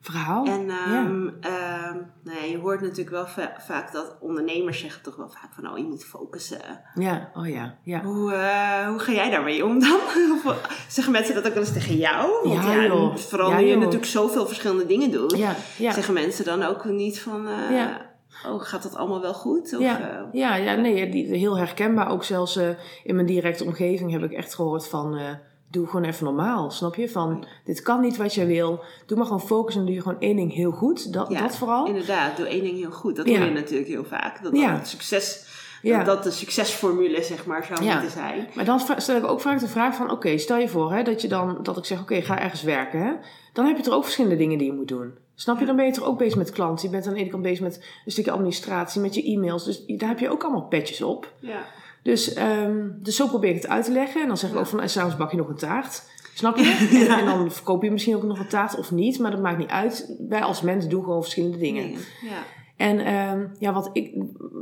[0.00, 0.46] verhaal.
[0.46, 5.54] En nou ja, je hoort natuurlijk wel va- vaak dat ondernemers zeggen toch wel vaak
[5.54, 5.70] van...
[5.70, 6.60] oh, je moet focussen.
[6.94, 8.02] ja, oh ja, ja.
[8.02, 10.00] Hoe, eh, hoe ga jij daarmee om dan?
[10.44, 12.48] Of zeggen mensen dat ook wel eens tegen jou?
[12.48, 13.16] Want Ja, joh.
[13.16, 15.38] vooral nu je natuurlijk zoveel verschillende dingen doet...
[15.78, 17.48] Zeggen mensen dan ook niet van...
[17.48, 18.05] eh, Ja.
[18.46, 19.74] Oh, gaat dat allemaal wel goed?
[19.74, 22.10] Of, Ja, eh, ja, ja, nee, die, heel herkenbaar.
[22.10, 22.68] Ook zelfs eh,
[23.04, 25.16] in mijn directe omgeving heb ik echt gehoord van...
[25.16, 25.24] eh,
[25.70, 27.08] doe gewoon even normaal, snap je?
[27.08, 28.80] Van, dit kan niet wat jij wil.
[29.06, 31.12] Doe maar gewoon focus en doe je gewoon één ding heel goed.
[31.12, 31.86] Dat, ja, dat vooral.
[31.86, 33.16] Inderdaad, doe één ding heel goed.
[33.16, 33.36] Dat Ja.
[33.38, 34.42] hoor je natuurlijk heel vaak.
[34.42, 34.76] Dat, Ja.
[34.76, 35.46] dat, succes,
[35.82, 36.04] Ja.
[36.04, 38.48] dat de succesformule zeg maar zou moeten zijn.
[38.54, 40.10] Maar dan stel ik ook vaak de vraag van...
[40.10, 42.00] Oké, stel je voor hè, dat, je dan, dat ik zeg...
[42.00, 43.00] Oké, ga ergens werken.
[43.00, 43.12] Hè?
[43.52, 45.14] Dan heb je er ook verschillende dingen die je moet doen.
[45.38, 45.66] Snap je?
[45.66, 46.84] Dan ben je er ook bezig met klanten.
[46.84, 49.64] Je bent aan de ene kant bezig met een stukje administratie, met je e-mails.
[49.64, 51.32] Dus daar heb je ook allemaal petjes op.
[51.40, 51.64] Ja.
[52.02, 54.20] Dus, ehm, dus zo probeer ik het uit te leggen.
[54.20, 54.60] En dan zeg ik Ja.
[54.62, 56.02] ook van, en s'avonds bak je nog een taart.
[56.34, 56.64] Snap je?
[57.08, 59.18] En, en dan verkoop je misschien ook nog een taart of niet.
[59.18, 60.14] Maar dat maakt niet uit.
[60.28, 61.82] Wij als mensen doen gewoon verschillende dingen.
[61.82, 62.00] Dingen.
[62.22, 62.42] Ja.
[62.76, 64.12] En ehm, ja, wat ik,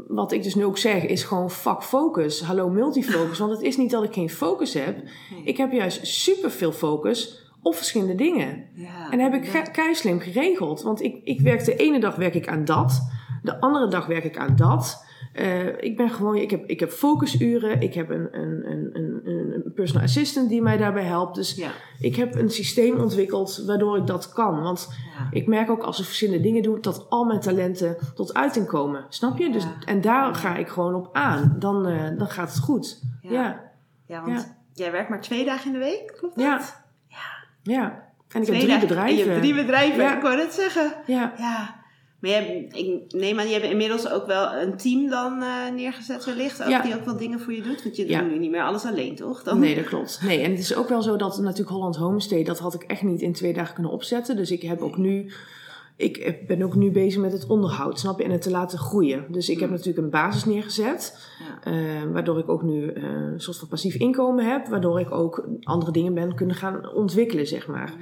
[0.09, 2.41] wat ik dus nu ook zeg is gewoon fuck focus.
[2.43, 3.39] Hallo multifocus.
[3.39, 4.97] Want het is niet dat ik geen focus heb.
[5.45, 8.65] Ik heb juist super veel focus op verschillende dingen.
[8.75, 10.83] Ja, En dat heb ik keislim geregeld.
[10.83, 13.11] Want ik, ik werk de ene dag werk ik aan dat.
[13.43, 15.05] De andere dag werk ik aan dat.
[15.33, 17.81] Eh, ik ben gewoon, ik heb, ik heb focusuren.
[17.81, 21.35] Ik heb een, een, een, een, een personal assistant die mij daarbij helpt.
[21.35, 21.71] Dus Ja.
[22.01, 24.63] ik heb een systeem ontwikkeld waardoor ik dat kan.
[24.63, 25.29] Want Ja.
[25.31, 29.05] ik merk ook als ik verschillende dingen doe, dat al mijn talenten tot uiting komen.
[29.09, 29.51] Snap je?
[29.51, 31.57] Dus, en daar ga ik gewoon op aan.
[31.59, 33.01] Dan, eh, dan gaat het goed.
[33.23, 33.31] Ja.
[33.33, 33.73] Ja.
[34.07, 36.45] Ja, want jij werkt maar twee dagen in de week, klopt dat?
[36.45, 36.61] Ja.
[37.65, 38.03] Ja.
[38.29, 39.17] En ik heb drie bedrijven.
[39.17, 40.17] Je hebt drie bedrijven, Ja.
[40.17, 40.93] ik wou het zeggen.
[41.07, 41.33] Ja.
[41.39, 41.83] Ja.
[42.21, 45.49] Maar je hebt, ik neem aan, je hebt inmiddels ook wel een team dan eh,
[45.75, 46.63] neergezet wellicht.
[46.63, 46.83] Ook, Ja.
[46.83, 47.83] Die ook wel dingen voor je doet.
[47.83, 48.21] Want je Ja.
[48.21, 49.43] doet nu niet meer alles alleen, toch?
[49.43, 49.59] Dan?
[49.59, 50.21] Nee, dat klopt.
[50.23, 53.03] Nee, en het is ook wel zo dat natuurlijk Holland Homestay, dat had ik echt
[53.03, 54.37] niet in twee dagen kunnen opzetten.
[54.37, 55.33] Dus ik heb ook nu
[55.97, 58.25] ik ben ook nu bezig met het onderhoud, snap je?
[58.25, 59.25] En het te laten groeien.
[59.29, 61.29] Dus ik heb natuurlijk een basis neergezet.
[61.39, 61.73] Ja.
[61.73, 64.67] eh, waardoor ik ook nu eh, een soort van passief inkomen heb.
[64.67, 67.95] Waardoor ik ook andere dingen ben kunnen gaan ontwikkelen, zeg maar.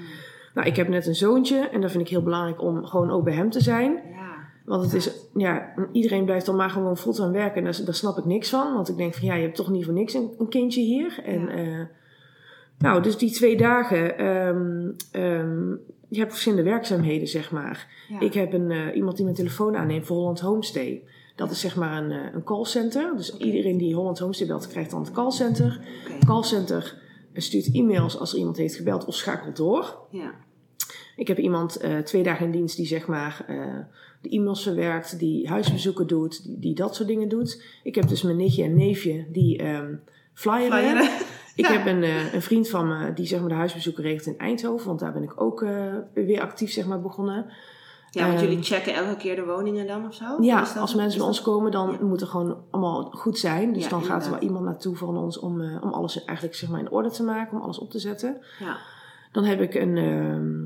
[0.55, 1.68] Nou, ik heb net een zoontje.
[1.68, 3.92] En dat vind ik heel belangrijk om gewoon ook bij hem te zijn.
[3.92, 4.33] Ja.
[4.64, 7.57] Want het is, ja, iedereen blijft dan maar gewoon fulltime werken.
[7.57, 8.74] En daar, daar snap ik niks van.
[8.74, 11.20] Want ik denk van, ja, je hebt toch niet voor niks een, een kindje hier.
[11.24, 11.87] En, eh,
[12.78, 14.90] nou, dus die twee dagen, ehm,
[16.12, 17.87] je hebt verschillende werkzaamheden, zeg maar.
[18.09, 18.20] Ja.
[18.20, 21.03] Ik heb een, eh, iemand die mijn telefoon aanneemt voor Holland Homestay.
[21.37, 23.16] Dat is zeg maar een, eh, een callcenter.
[23.16, 25.81] Dus iedereen die Holland Homestay belt, krijgt dan het callcenter.
[26.07, 26.27] Oké.
[26.27, 27.01] Callcenter
[27.35, 29.98] stuurt e-mails als er iemand heeft gebeld of schakelt door.
[30.11, 30.35] Ja.
[31.16, 33.44] Ik heb iemand eh, twee dagen in dienst die zeg maar
[34.20, 37.62] de e-mails verwerkt, die huisbezoeken doet, die, die dat soort dingen doet.
[37.83, 39.94] Ik heb dus mijn nichtje en neefje die ehm
[40.35, 40.79] flyeren.
[40.79, 41.11] Flyeren.
[41.55, 41.73] Ik Ja.
[41.73, 44.87] heb een, eh, een vriend van me die zeg maar de huisbezoeken regelt in Eindhoven,
[44.87, 45.71] want daar ben ik ook eh,
[46.15, 47.47] weer actief zeg maar begonnen.
[48.11, 50.25] Ja, want Ehm, jullie checken elke keer de woningen dan of zo?
[50.41, 52.05] Ja, dat- als mensen bij ons komen, dan Ja.
[52.07, 53.73] moet het gewoon allemaal goed zijn.
[53.73, 56.57] Dus Ja, dan gaat er wel iemand naartoe van ons om, eh, om alles eigenlijk
[56.57, 58.37] zeg maar in orde te maken, om alles op te zetten.
[58.59, 58.77] Ja.
[59.33, 60.65] Dan heb ik een, ehm,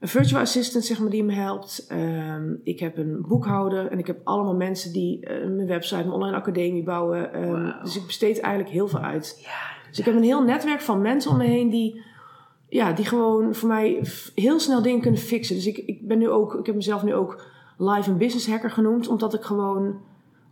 [0.00, 1.84] een virtual assistant zeg maar, die me helpt.
[1.88, 6.36] Ehm, ik heb een boekhouder en ik heb allemaal mensen die mijn website, mijn online
[6.36, 7.32] academie bouwen.
[7.32, 7.82] Ehm.
[7.82, 9.38] Dus ik besteed eigenlijk heel veel uit.
[9.42, 9.73] Ja.
[9.94, 12.02] Dus ik heb een heel netwerk van mensen om me heen die,
[12.68, 15.54] ja, die gewoon voor mij heel snel dingen kunnen fixen.
[15.54, 17.44] Dus ik, ik ben nu ook, ik heb mezelf nu ook
[17.78, 20.00] live een business hacker genoemd, omdat ik gewoon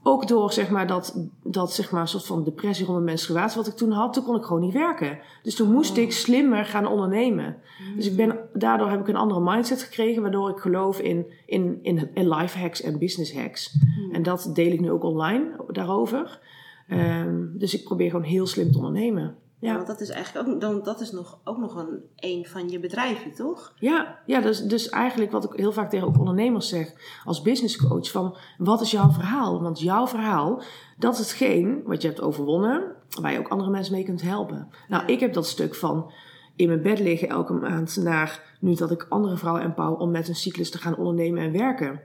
[0.03, 3.57] ook door zeg maar dat, dat zeg maar een soort van depressie rond mijn menstruatie
[3.57, 5.19] wat ik toen had, toen kon ik gewoon niet werken.
[5.43, 7.57] Dus toen moest ik slimmer gaan ondernemen.
[7.97, 11.79] Dus ik ben, daardoor heb ik een andere mindset gekregen, waardoor ik geloof in, in,
[11.83, 13.77] in, in life hacks en business hacks.
[14.13, 16.41] En dat deel ik nu ook online daarover.
[16.89, 19.23] Ehm, dus ik probeer gewoon heel slim te ondernemen.
[19.59, 22.47] Ja, Ja, want dat is eigenlijk ook, dan, dat is nog, ook nog een, een
[22.47, 23.75] van je bedrijven, toch?
[23.79, 26.93] ja, ja dus, dus eigenlijk wat ik heel vaak tegen ook ondernemers zeg
[27.25, 29.63] als business coach: van wat is jouw verhaal?
[29.63, 30.63] Want jouw verhaal,
[30.99, 34.69] dat is hetgeen wat je hebt overwonnen, waar je ook andere mensen mee kunt helpen.
[34.89, 36.13] Nou, ik heb dat stuk van
[36.57, 40.29] in mijn bed liggen elke maand naar nu dat ik andere vrouwen empower om met
[40.29, 42.01] een cyclus te gaan ondernemen en werken.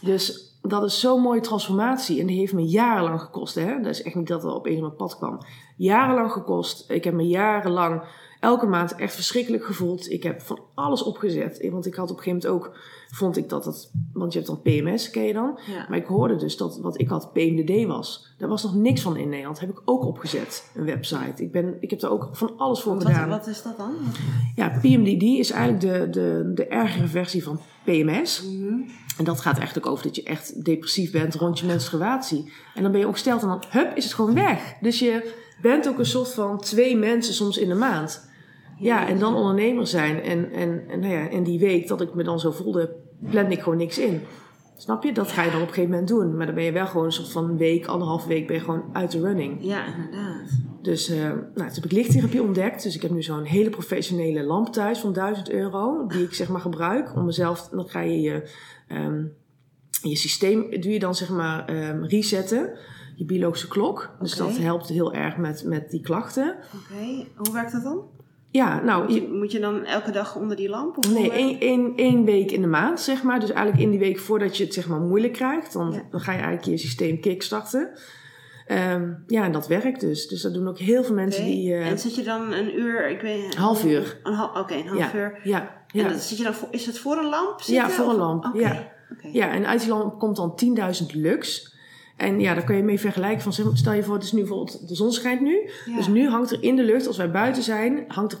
[0.00, 2.20] Dus dat is zo'n mooie transformatie.
[2.20, 3.54] En die heeft me jarenlang gekost.
[3.54, 3.80] Hè?
[3.80, 5.38] Dat is echt niet dat er opeens op mijn pad kwam.
[5.76, 6.90] Jarenlang gekost.
[6.90, 8.02] Ik heb me jarenlang
[8.40, 10.10] elke maand echt verschrikkelijk gevoeld.
[10.10, 11.68] Ik heb van alles opgezet.
[11.70, 12.76] Want ik had op een gegeven moment ook,
[13.10, 15.58] vond ik dat het, want je hebt dan PMS, ken je dan?
[15.66, 15.86] Ja.
[15.88, 18.34] Maar ik hoorde dus dat wat ik had PMDD was.
[18.38, 19.60] Daar was nog niks van in Nederland.
[19.60, 21.42] Heb ik ook opgezet, een website.
[21.42, 23.28] Ik, ben, ik heb daar ook van alles voor Want gedaan.
[23.28, 23.94] wat, wat is dat dan?
[24.54, 28.44] Ja, PMDD is eigenlijk de, de, de ergere versie van PMS.
[29.18, 32.52] En dat gaat eigenlijk over dat je echt depressief bent rond je menstruatie.
[32.74, 34.74] En dan ben je ongesteld en dan, hup, is het gewoon weg.
[34.80, 38.29] Dus je bent ook een soort van twee mensen soms in de maand.
[38.80, 40.22] Ja, en dan ondernemer zijn.
[40.22, 42.96] En, en, en nou ja, in die week dat ik me dan zo voelde,
[43.30, 44.20] plande ik gewoon niks in.
[44.76, 45.12] Snap je?
[45.12, 46.36] Dat ga je dan op een gegeven moment doen.
[46.36, 48.84] Maar dan ben je wel gewoon een soort van week, anderhalf week ben je gewoon
[48.92, 49.58] uit de running.
[49.60, 50.60] Ja, inderdaad.
[50.82, 52.82] Dus eh, nou, toen heb ik lichttherapie ontdekt.
[52.82, 56.06] Dus ik heb nu zo'n hele professionele lamp thuis van 1000 euro.
[56.06, 57.68] Die ik zeg maar gebruik om mezelf...
[57.68, 58.50] Dan ga je je,
[58.88, 59.24] ehm,
[60.02, 62.70] je systeem doe je dan zeg maar ehm, resetten.
[63.16, 64.10] Je biologische klok.
[64.20, 66.56] Dus dat helpt heel erg met, met die klachten.
[66.74, 68.02] Oké, hoe werkt dat dan?
[68.52, 69.02] Ja, nou...
[69.04, 70.98] Moet je- moet je dan elke dag onder die lamp?
[70.98, 73.40] Of Nee, werkt één, één, één week in de maand, zeg maar.
[73.40, 75.72] Dus eigenlijk in die week voordat je het zeg maar moeilijk krijgt.
[75.72, 76.02] Dan, Ja.
[76.10, 77.90] dan ga je eigenlijk je systeem kickstarten.
[78.66, 80.26] Ehm, ja, en dat werkt dus.
[80.28, 81.72] Dus dat doen ook heel veel mensen die...
[81.74, 84.20] eh, En zit je dan een uur, ik weet Half uur.
[84.54, 85.40] Oké, een half ja, uur.
[85.42, 85.60] ja,
[85.92, 86.08] En ja.
[86.08, 88.50] dan zit je dan voor, is het voor een lamp Ja, zitten, voor een lamp,
[88.54, 88.92] ja.
[89.32, 90.54] Ja, en uit die lamp komt dan
[91.00, 91.69] 10.000 lux.
[92.20, 93.52] En ja, daar kan je mee vergelijken.
[93.52, 95.70] Van, stel je voor, het is nu bijvoorbeeld, de zon schijnt nu.
[95.86, 95.96] Ja.
[95.96, 98.38] Dus nu hangt er in de lucht, als wij buiten zijn, hangt er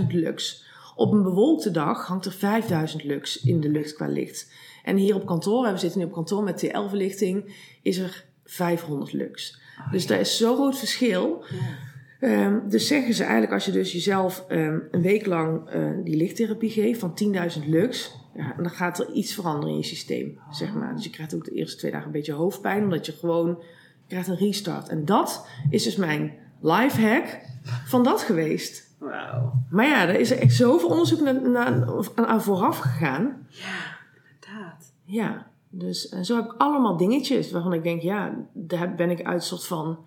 [0.00, 0.64] 10.000 lux.
[0.94, 4.52] Op een bewolkte dag hangt er 5000 lux in de lucht qua licht.
[4.84, 9.60] En hier op kantoor, we zitten nu op kantoor met TL-verlichting, is er 500 lux.
[9.90, 11.44] dus daar is zo'n groot verschil.
[11.48, 12.28] Ja.
[12.28, 16.16] Ehm, dus zeggen ze eigenlijk, als je dus jezelf ehm, een week lang eh, die
[16.16, 17.14] lichttherapie geeft van
[17.58, 20.94] 10.000 lux, ja, dan gaat er iets veranderen in je systeem, zeg maar.
[20.94, 23.62] Dus je krijgt ook de eerste twee dagen een beetje hoofdpijn, omdat je gewoon,
[24.08, 24.88] krijgt een restart.
[24.88, 27.40] En dat is dus mijn life hack
[27.86, 28.94] van dat geweest.
[28.98, 29.52] Wauw.
[29.70, 33.46] Maar ja, er is echt zoveel onderzoek naar, naar, aan vooraf gegaan.
[33.48, 34.92] Ja, inderdaad.
[35.04, 39.22] Ja, dus en zo heb ik allemaal dingetjes waarvan ik denk, ja, daar ben ik
[39.22, 39.98] uit soort van,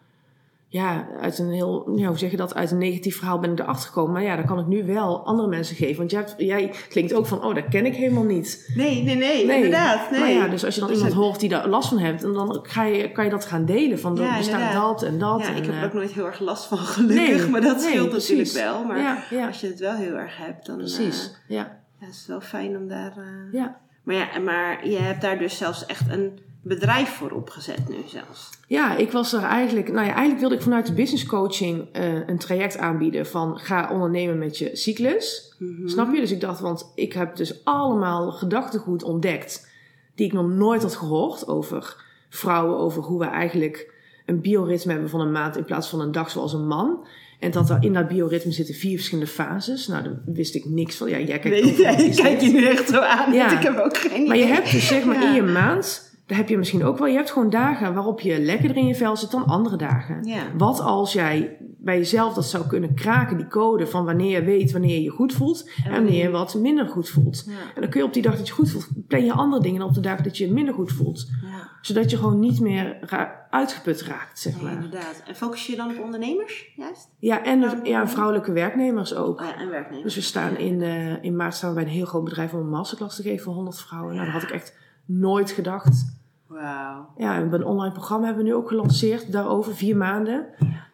[0.71, 3.59] ja, uit een heel, ja, hoe zeg je dat, uit een negatief verhaal ben ik
[3.59, 4.11] erachter gekomen.
[4.13, 5.97] Maar ja, dat kan ik nu wel andere mensen geven.
[5.97, 8.71] Want jij, hebt- jij klinkt ook van, oh, dat ken ik helemaal niet.
[8.75, 10.11] Nee, nee, nee, inderdaad.
[10.11, 10.19] Nee.
[10.19, 12.59] Maar ja, dus als je dan iemand hoort die daar last van heeft, en dan
[12.63, 13.99] ga je, kan je dat gaan delen.
[13.99, 15.39] Van, Ja, er bestaat dat en dat.
[15.41, 17.39] Ja, en, ik heb eh, er ook nooit heel erg last van, gelukkig.
[17.41, 18.53] Nee, maar dat nee, scheelt precies.
[18.53, 18.83] natuurlijk wel.
[18.85, 21.25] Maar ja, als je het wel heel erg hebt, dan precies.
[21.47, 23.13] eh, ja, ja, is het wel fijn om daar...
[23.17, 23.77] eh, ja.
[24.03, 28.49] Maar, ja, maar je hebt daar dus zelfs echt een bedrijf voor opgezet nu zelfs.
[28.67, 32.27] Ja, ik was er eigenlijk, nou ja, eigenlijk wilde ik vanuit de business coaching eh,
[32.27, 35.55] een traject aanbieden van ga ondernemen met je cyclus.
[35.59, 35.87] Mhm.
[35.87, 36.19] Snap je?
[36.19, 39.67] Dus ik dacht, want ik heb dus allemaal gedachtegoed ontdekt
[40.15, 43.93] die ik nog nooit had gehoord over vrouwen, over hoe we eigenlijk
[44.25, 47.05] een bioritme hebben van een maand in plaats van een dag zoals een man.
[47.39, 49.87] En dat er in dat bioritme zitten vier verschillende fases.
[49.87, 51.09] Nou, daar wist ik niks van.
[51.09, 53.33] Ja, jij kijkt Nee, ook kijkt je nu echt zo aan.
[53.33, 53.45] Ja.
[53.47, 54.55] want Ik heb ook geen Maar je idee.
[54.55, 55.27] hebt dus zeg maar Ja.
[55.29, 58.39] in je maand, daar heb je misschien ook wel, je hebt gewoon dagen waarop je
[58.41, 60.23] lekkerder in je vel zit dan andere dagen.
[60.23, 60.41] Ja.
[60.57, 64.71] Wat als jij bij jezelf dat zou kunnen kraken, die code van wanneer je weet
[64.71, 67.43] wanneer je je goed voelt en wanneer je wat minder goed voelt.
[67.47, 67.53] Ja.
[67.75, 69.79] En dan kun je op die dag dat je goed voelt, plan je andere dingen
[69.79, 71.29] dan op de dag dat je je minder goed voelt.
[71.43, 71.69] Ja.
[71.81, 74.73] Zodat je gewoon niet meer ra- uitgeput raakt, zeg maar.
[74.73, 75.23] inderdaad.
[75.27, 77.09] En focus je dan op ondernemers, juist?
[77.19, 79.39] Ja, en de- ja, vrouwelijke werknemers ook.
[79.41, 80.03] Oh ja, en werknemers.
[80.03, 82.59] Dus we staan in, eh, in maart staan we bij een heel groot bedrijf om
[82.59, 84.13] een masterclass te geven voor 100 vrouwen.
[84.13, 86.18] Nou, dat had ik echt nooit gedacht.
[86.49, 87.09] Wauw.
[87.17, 90.45] Ja, en een online programma hebben we nu ook gelanceerd daarover, vier maanden.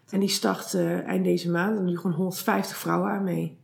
[0.10, 1.78] En die start eh, eind deze maand.
[1.78, 3.58] En nu gewoon 150 vrouwen aan mee.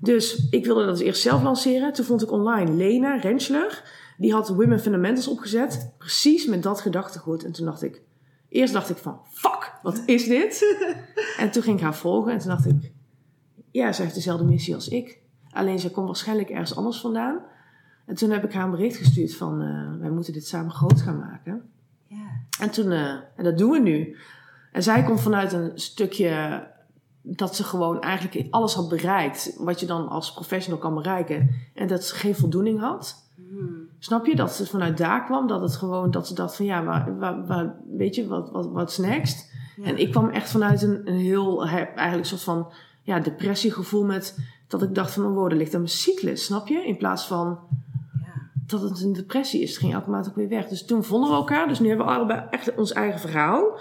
[0.00, 1.92] Dus ik wilde dat eerst zelf lanceren.
[1.92, 3.82] Toen vond ik online Lena Rensler.
[4.16, 5.92] Die had Women Fundamentals opgezet.
[5.98, 7.44] Precies met dat gedachtegoed.
[7.44, 8.02] En toen dacht ik...
[8.48, 10.76] Eerst dacht ik van, fuck, wat is dit?
[11.38, 12.32] en toen ging ik haar volgen.
[12.32, 12.92] En toen dacht ik...
[13.70, 15.20] Ja, ze heeft dezelfde missie als ik.
[15.50, 17.40] Alleen ze komt waarschijnlijk ergens anders vandaan.
[18.08, 19.62] En toen heb ik haar een bericht gestuurd van...
[19.62, 21.62] eh, wij moeten dit samen groot gaan maken.
[22.06, 22.26] Ja.
[22.60, 24.16] En toen, eh, en dat doen we nu.
[24.72, 26.62] En zij komt vanuit een stukje
[27.22, 29.54] dat ze gewoon eigenlijk alles had bereikt.
[29.58, 31.50] Wat je dan als professional kan bereiken.
[31.74, 33.30] En dat ze geen voldoening had.
[33.50, 33.86] Hmm.
[33.98, 34.36] Snap je?
[34.36, 35.46] Dat ze vanuit daar kwam.
[35.46, 38.98] Dat het gewoon, dat ze dacht van ja, waar, waar, waar- weet je, wat, wat,
[39.02, 39.52] next?
[39.76, 39.84] Ja.
[39.84, 44.38] En ik kwam echt vanuit een, een heel, he- eigenlijk soort van, ja, depressiegevoel met,
[44.66, 46.86] dat ik dacht van, oh wow, er ligt aan mijn cyclus, snap je?
[46.86, 47.58] In plaats van.
[48.70, 49.70] Dat het een depressie is.
[49.70, 50.68] Het ging automatisch ook weer weg.
[50.68, 51.68] Dus toen vonden we elkaar.
[51.68, 53.78] Dus nu hebben we allebei echt ons eigen verhaal.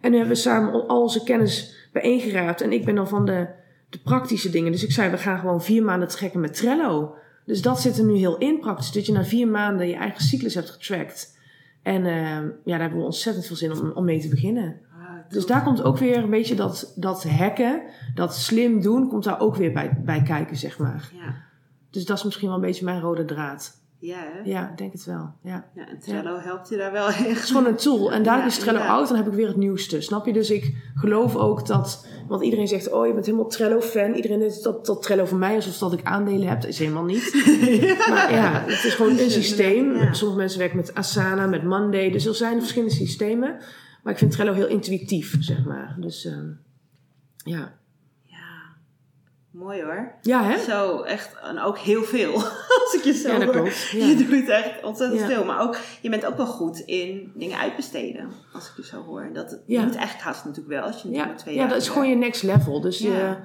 [0.00, 2.60] En nu hebben we samen al onze kennis bijeengeraapt.
[2.60, 3.48] En ik ben dan van de,
[3.88, 4.72] de praktische dingen.
[4.72, 7.14] Dus ik zei, we gaan gewoon vier maanden trekken met Trello.
[7.44, 8.92] Dus dat zit er nu heel in praktisch.
[8.92, 11.38] Dat je na vier maanden je eigen cyclus hebt getrackt.
[11.82, 14.80] En eh, ja, daar hebben we ontzettend veel zin om, om mee te beginnen.
[14.92, 17.82] Ah, Dus daar komt ook weer een beetje dat, dat hacken,
[18.14, 21.10] dat slim doen, komt daar ook weer bij, bij kijken, zeg maar.
[21.14, 21.34] Ja.
[21.90, 23.84] Dus dat is misschien wel een beetje mijn rode draad.
[23.98, 24.50] Ja, hè?
[24.50, 25.34] Ja, ik denk het wel.
[25.42, 25.68] Ja.
[25.74, 27.42] Ja, en Trello helpt je daar wel Het echt.
[27.42, 28.12] is gewoon een tool.
[28.12, 30.00] En Ja, is Trello oud, dan heb ik weer het nieuwste.
[30.00, 30.32] Snap je?
[30.32, 32.06] Dus ik geloof ook dat...
[32.28, 34.12] Want iedereen zegt, oh, je bent helemaal Trello-fan.
[34.14, 36.60] Iedereen denkt dat, dat Trello voor mij is of dat ik aandelen heb.
[36.60, 37.32] Dat is helemaal niet.
[38.10, 40.14] Maar ja, het is gewoon een systeem.
[40.14, 42.10] Sommige mensen werken met Asana, met Monday.
[42.10, 43.56] Dus er zijn verschillende systemen.
[44.02, 45.96] Maar ik vind Trello heel intuïtief, zeg maar.
[46.00, 46.50] Dus ehm.
[47.36, 47.78] Ja.
[49.58, 50.12] Mooi hoor.
[50.22, 50.58] Ja, hè?
[50.58, 51.36] Zo, echt.
[51.42, 52.32] En ook heel veel.
[52.82, 53.88] Als ik je zo Ja, klopt.
[53.92, 54.06] Ja.
[54.06, 55.26] Je doet echt ontzettend Ja.
[55.26, 55.44] veel.
[55.44, 58.28] Maar ook, je bent ook wel goed in dingen uitbesteden.
[58.52, 59.30] Als ik je zo hoor.
[59.32, 59.50] Dat.
[59.66, 60.82] Je moet eigenlijk haast natuurlijk wel.
[60.84, 62.80] Als je Ja, twee ja jaar dat is gewoon je next level.
[62.80, 63.08] Dus Ja.
[63.10, 63.36] je,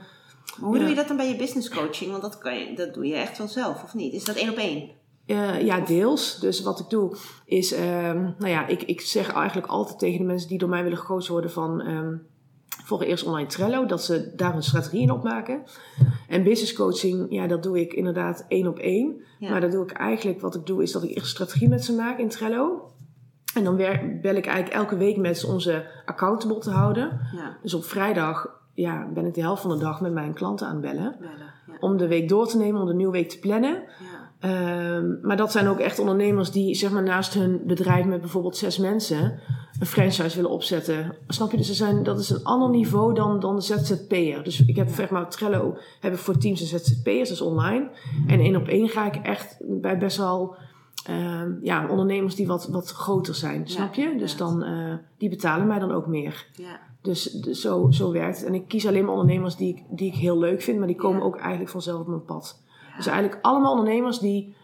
[0.60, 2.12] Maar hoe doe je dat dan bij je business coaching?
[2.12, 4.14] Want dat, kan je, dat doe je echt wel zelf, of niet?
[4.14, 4.90] Is dat één op één?
[5.26, 6.40] Eh, ja, deels.
[6.40, 10.26] Dus wat ik doe is, ehm, nou ja, ik, ik zeg eigenlijk altijd tegen de
[10.26, 11.82] mensen die door mij willen gecoacht worden van,
[12.98, 15.64] volg eerst online Trello, dat ze daar een strategie in opmaken.
[16.28, 19.22] En business coaching, ja, dat doe ik inderdaad één op één.
[19.40, 19.50] Ja.
[19.50, 21.84] Maar dat doe ik eigenlijk, wat ik doe is dat ik eerst een strategie met
[21.84, 22.92] ze maak in Trello.
[23.54, 23.76] En dan
[24.22, 27.20] bel ik eigenlijk elke week met ze om ze accountable te houden.
[27.36, 30.68] Ja, Dus op vrijdag ja, ben ik de helft van de dag met mijn klanten
[30.68, 31.16] aan het bellen.
[31.20, 31.38] bellen.
[31.68, 31.74] Ja.
[31.80, 33.84] Om de week door te nemen, om de nieuwe week te plannen.
[34.42, 38.58] Ehm, maar dat zijn ook echt ondernemers die zeg maar, naast hun bedrijf met bijvoorbeeld
[38.58, 39.40] zes mensen
[39.80, 41.16] een franchise willen opzetten.
[41.28, 41.58] Snap je?
[41.58, 44.44] Dus er zijn, dat is een ander niveau dan, dan de ZZP'er.
[44.44, 47.90] Dus ik heb zeg maar Trello heb ik voor teams en ZZP'ers, dat is online.
[48.28, 50.56] En één op één ga ik echt bij best wel
[51.06, 53.68] ehm, ja, ondernemers die wat, wat groter zijn.
[53.68, 54.16] Snap je?
[54.18, 56.48] Dus dan, eh, die betalen mij dan ook meer.
[56.54, 56.80] Ja.
[57.02, 58.48] Dus, dus zo, zo werkt het.
[58.48, 60.96] En ik kies alleen maar ondernemers die ik, die ik heel leuk vind, maar die
[60.96, 61.26] komen Ja.
[61.26, 62.62] ook eigenlijk vanzelf op mijn pad.
[62.98, 64.56] Dus eigenlijk allemaal ondernemers die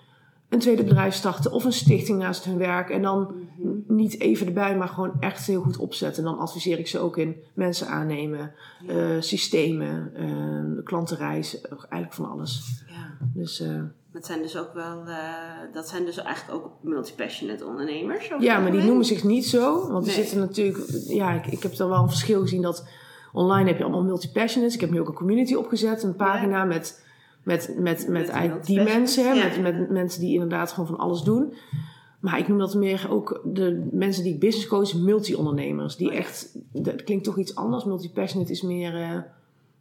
[0.49, 2.89] een tweede bedrijf starten of een stichting naast hun werk.
[2.89, 3.19] En dan
[3.57, 3.95] Mhm.
[3.95, 6.23] niet even erbij, maar gewoon echt heel goed opzetten.
[6.25, 8.51] En dan adviseer ik ze ook in mensen aannemen,
[8.87, 8.93] Ja.
[8.93, 12.83] eh, systemen, eh, klantenreis, eigenlijk van alles.
[12.87, 13.27] ja.
[13.33, 18.31] Dus eh, Dat zijn dus ook wel, eh, dat zijn dus eigenlijk ook multi-passionate ondernemers.
[18.39, 19.91] ja, maar die noemen zich niet zo.
[19.91, 22.87] Want er zitten natuurlijk, ja, ik, ik heb er wel een verschil gezien dat
[23.33, 24.75] online heb je allemaal multi-passionates.
[24.75, 27.05] Ik heb nu ook een community opgezet, een pagina met,
[27.47, 28.31] met, met, met,
[28.65, 29.43] die mensen, ja.
[29.43, 31.53] met, met mensen die inderdaad gewoon van alles doen.
[32.19, 35.95] Maar ik noem dat meer ook de mensen die ik business coach, multi-ondernemers.
[35.95, 37.83] Die Oh echt, dat klinkt toch iets anders.
[37.83, 39.17] Multi-passionate is meer, eh,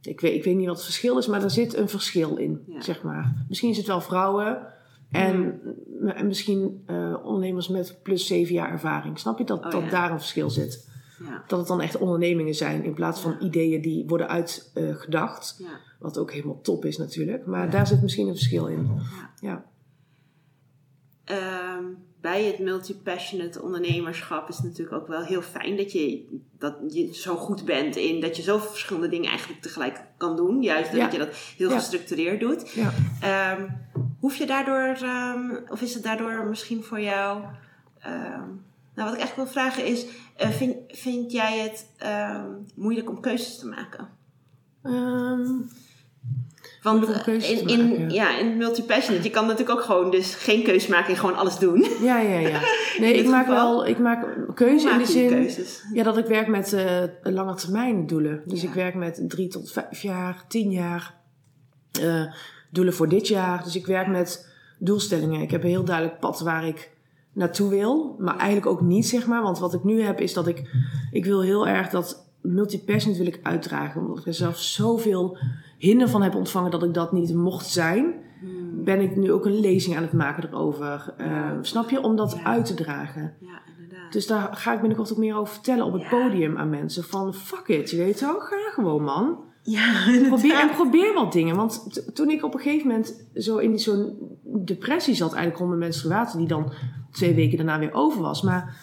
[0.03, 2.63] ik, weet, ik weet niet wat het verschil is, maar er zit een verschil in,
[2.67, 2.81] Ja.
[2.81, 3.45] zeg maar.
[3.49, 4.75] Misschien is het wel vrouwen,
[5.11, 5.61] En,
[6.05, 9.19] en misschien eh, ondernemers met plus zeven jaar ervaring.
[9.19, 9.91] Snap je dat, Oh, dat ja.
[9.91, 10.89] daar een verschil zit?
[11.25, 11.43] Ja.
[11.47, 15.57] Dat het dan echt ondernemingen zijn in plaats van ideeën die worden uitgedacht.
[15.59, 15.67] Ja.
[16.07, 17.47] Wat ook helemaal top is natuurlijk.
[17.47, 17.71] Maar Ja.
[17.71, 18.90] daar zit misschien een verschil in.
[19.40, 19.64] Ja.
[21.25, 21.85] Ehm,
[22.21, 26.25] bij het multi-passionate ondernemerschap is het natuurlijk ook wel heel fijn dat je,
[26.59, 30.62] dat je zo goed bent in dat je zoveel verschillende dingen eigenlijk tegelijk kan doen.
[30.62, 31.11] Juist Ja.
[31.12, 31.75] je dat heel Ja.
[31.79, 32.71] gestructureerd doet.
[32.71, 32.92] Ja.
[33.21, 33.69] Ehm,
[34.21, 37.42] hoef je daardoor, ehm, of is het daardoor misschien voor jou.
[38.95, 41.87] nou, wat ik echt wil vragen is: eh, vind, vind jij het
[42.75, 44.09] moeilijk om keuzes te maken?
[46.92, 48.38] Want eh, keuzes in, in, ja.
[48.38, 51.87] in multi-passionate, je kan natuurlijk ook gewoon dus geen keuze maken en gewoon alles doen.
[52.03, 52.61] ja, ja, ja.
[53.01, 55.29] Nee, ik maak wel ik maak keuze in de zin.
[55.29, 55.83] keuzes?
[55.92, 58.42] Ja, dat ik werk met eh lange termijn doelen.
[58.44, 58.68] Dus Ja.
[58.68, 61.14] ik werk met drie tot vijf jaar, tien jaar.
[62.01, 62.22] eh,
[62.70, 63.64] doelen voor dit jaar.
[63.64, 65.40] Dus ik werk met doelstellingen.
[65.40, 66.90] Ik heb een heel duidelijk pad waar ik
[67.33, 68.16] naartoe wil.
[68.18, 69.42] Maar eigenlijk ook niet, zeg maar.
[69.42, 70.62] Want wat ik nu heb is dat ik...
[71.11, 74.01] Ik wil heel erg dat multi-passionate wil ik uitdragen.
[74.01, 75.38] Omdat ik er zelf zoveel
[75.77, 78.15] hinder van heb ontvangen dat ik dat niet mocht zijn.
[78.41, 78.85] Hmm.
[78.85, 81.15] Ben ik nu ook een lezing aan het maken erover.
[81.17, 82.03] Eh, snap je?
[82.03, 82.45] Om dat Ja.
[82.45, 83.35] uit te dragen.
[83.41, 84.12] Ja, inderdaad.
[84.12, 87.05] Dus daar ga ik binnenkort ook meer over vertellen op het podium aan mensen.
[87.05, 89.45] Van fuck it, je weet wel, ga gewoon man.
[89.62, 89.93] ja,
[90.29, 91.57] Probeer, en probeer wat dingen.
[91.57, 94.19] Want toen ik op een gegeven moment zo in die- zo'n
[94.65, 96.73] depressie zat, eigenlijk rond mijn menstruatie, die dan
[97.11, 98.43] twee weken daarna weer over was.
[98.43, 98.77] Maar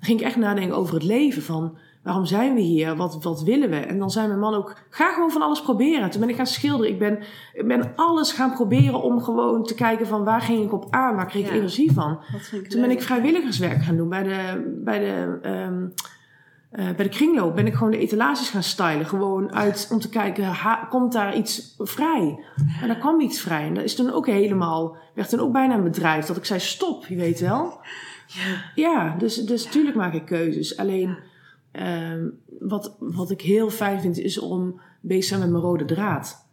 [0.00, 1.42] ging ik echt nadenken over het leven.
[1.42, 2.96] Van waarom zijn we hier?
[2.96, 3.76] Wat, wat willen we?
[3.76, 6.10] En dan zei mijn man ook, ga gewoon van alles proberen.
[6.10, 6.92] Toen ben ik gaan schilderen.
[6.92, 7.18] Ik ben,
[7.52, 11.16] ik ben alles gaan proberen om gewoon te kijken van waar ging ik op aan?
[11.16, 11.56] Waar kreeg ik Ja.
[11.56, 12.18] energie van?
[12.68, 15.84] Toen ben ik vrijwilligerswerk gaan doen bij de, bij de, ehm,
[16.70, 17.54] eh, bij de kringloop.
[17.54, 19.06] Ben ik gewoon de etalages gaan stylen.
[19.06, 22.44] Gewoon uit om te kijken, ha- komt daar iets vrij?
[22.80, 23.66] En daar kwam iets vrij.
[23.66, 26.26] En dat is toen ook helemaal, werd toen ook bijna een bedrijf.
[26.26, 27.78] Dat ik zei, stop, je weet wel.
[28.26, 28.42] Ja.
[28.74, 30.76] Ja, dus, dus tuurlijk maak ik keuzes.
[30.76, 31.16] Alleen,
[31.70, 32.28] ehm,
[32.58, 36.48] wat, wat ik heel fijn vind, is om bezig te zijn met mijn rode draad.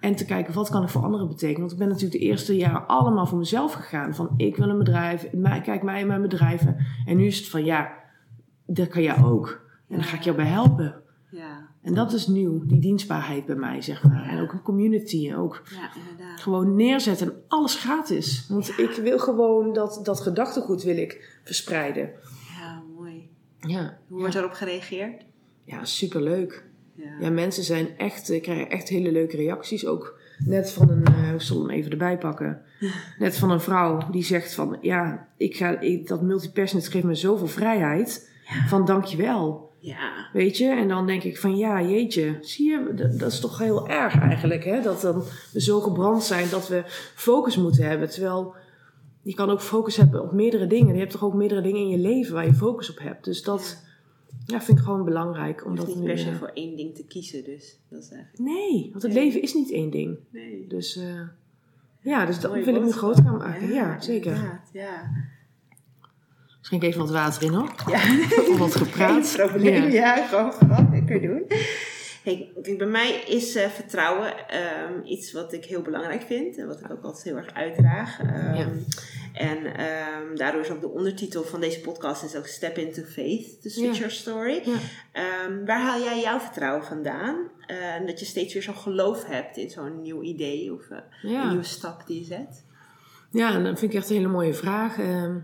[0.00, 1.60] En te kijken, wat kan ik voor anderen betekenen?
[1.60, 4.14] Want ik ben natuurlijk de eerste jaren allemaal voor mezelf gegaan.
[4.14, 5.30] Van, ik wil een bedrijf,
[5.62, 6.76] kijk mij en mijn bedrijven.
[7.06, 7.92] En nu is het van, ja,
[8.66, 9.60] dat kan jij ook.
[9.88, 11.02] En dan ga ik jou bij helpen.
[11.30, 11.68] Ja.
[11.82, 14.28] En dat is nieuw, die dienstbaarheid bij mij, zeg maar.
[14.28, 16.40] En ook een community, ook ja, inderdaad.
[16.40, 18.46] gewoon neerzetten en alles gratis.
[18.48, 22.10] Want ik wil gewoon dat, dat gedachtegoed wil ik verspreiden.
[23.68, 23.80] Ja.
[23.80, 25.22] Ja, Hoe wordt daarop gereageerd?
[25.64, 26.64] ja superleuk.
[26.94, 27.04] Ja.
[27.20, 29.86] Ja, mensen zijn echt, eh, krijgen echt hele leuke reacties.
[29.86, 32.62] Ook net van een, eh, ik zal hem even erbij pakken.
[33.18, 37.14] Net van een vrouw die zegt van, ja, ik ga, ik, dat multi-passionate geeft me
[37.14, 38.30] zoveel vrijheid.
[38.66, 39.72] Van dankjewel.
[39.78, 40.28] Ja.
[40.32, 40.68] Weet je?
[40.68, 44.18] En dan denk ik van, ja, jeetje, zie je, dat, dat is toch heel erg
[44.18, 44.80] eigenlijk, hè?
[44.80, 46.82] Dat dan we zo gebrand zijn dat we
[47.14, 48.10] focus moeten hebben.
[48.10, 48.54] Terwijl
[49.22, 50.92] je kan ook focus hebben op meerdere dingen.
[50.94, 53.24] Je hebt toch ook meerdere dingen in je leven waar je focus op hebt.
[53.24, 53.84] Dus dat
[54.46, 55.58] ja, vind ik gewoon belangrijk.
[55.60, 58.10] Je Omdat hoeft niet per se eh, voor één ding te kiezen, dus dat is
[58.10, 58.42] eigenlijk...
[58.42, 59.24] Nee, want het Nee.
[59.24, 60.18] leven is niet één ding.
[60.30, 60.64] Nee.
[60.68, 61.20] Dus eh,
[62.00, 63.72] ja, dus dat wil ik nu groot gaan maken.
[63.72, 64.32] Ja, zeker.
[64.34, 65.10] inderdaad, Ja.
[66.60, 67.74] Schenk even wat water in hoor.
[67.90, 68.00] Ja.
[68.50, 69.26] Of wat gepraat.
[69.28, 69.82] Geen probleem.
[69.82, 70.16] Ja.
[70.16, 71.42] Ja, gewoon vooral lekker doen.
[72.24, 76.58] Hey, kijk, bij mij is eh, vertrouwen ehm, iets wat ik heel belangrijk vind.
[76.58, 78.20] En wat ik ook altijd heel erg uitdraag.
[78.20, 78.66] Ehm, Ja.
[79.32, 83.56] En ehm, daardoor is ook de ondertitel van deze podcast is ook Step into Faith,
[83.60, 83.92] switch Ja.
[83.92, 84.62] your story.
[85.12, 87.36] Ehm, waar haal jij jouw vertrouwen vandaan?
[87.66, 90.98] Eh, En dat je steeds weer zo'n geloof hebt in zo'n nieuw idee of eh,
[91.22, 92.64] een nieuwe stap die je zet.
[93.30, 94.98] Ja, en dat vind ik echt een hele mooie vraag.
[94.98, 95.38] Ehm,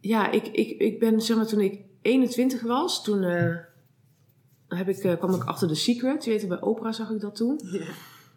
[0.00, 3.54] ja, ik, ik, ik ben zeg maar toen ik 21 was, toen eh,
[4.68, 6.24] heb ik, kwam ik achter The Secret.
[6.24, 7.60] Je weet, bij Oprah zag ik dat toen.
[7.72, 7.84] Ja.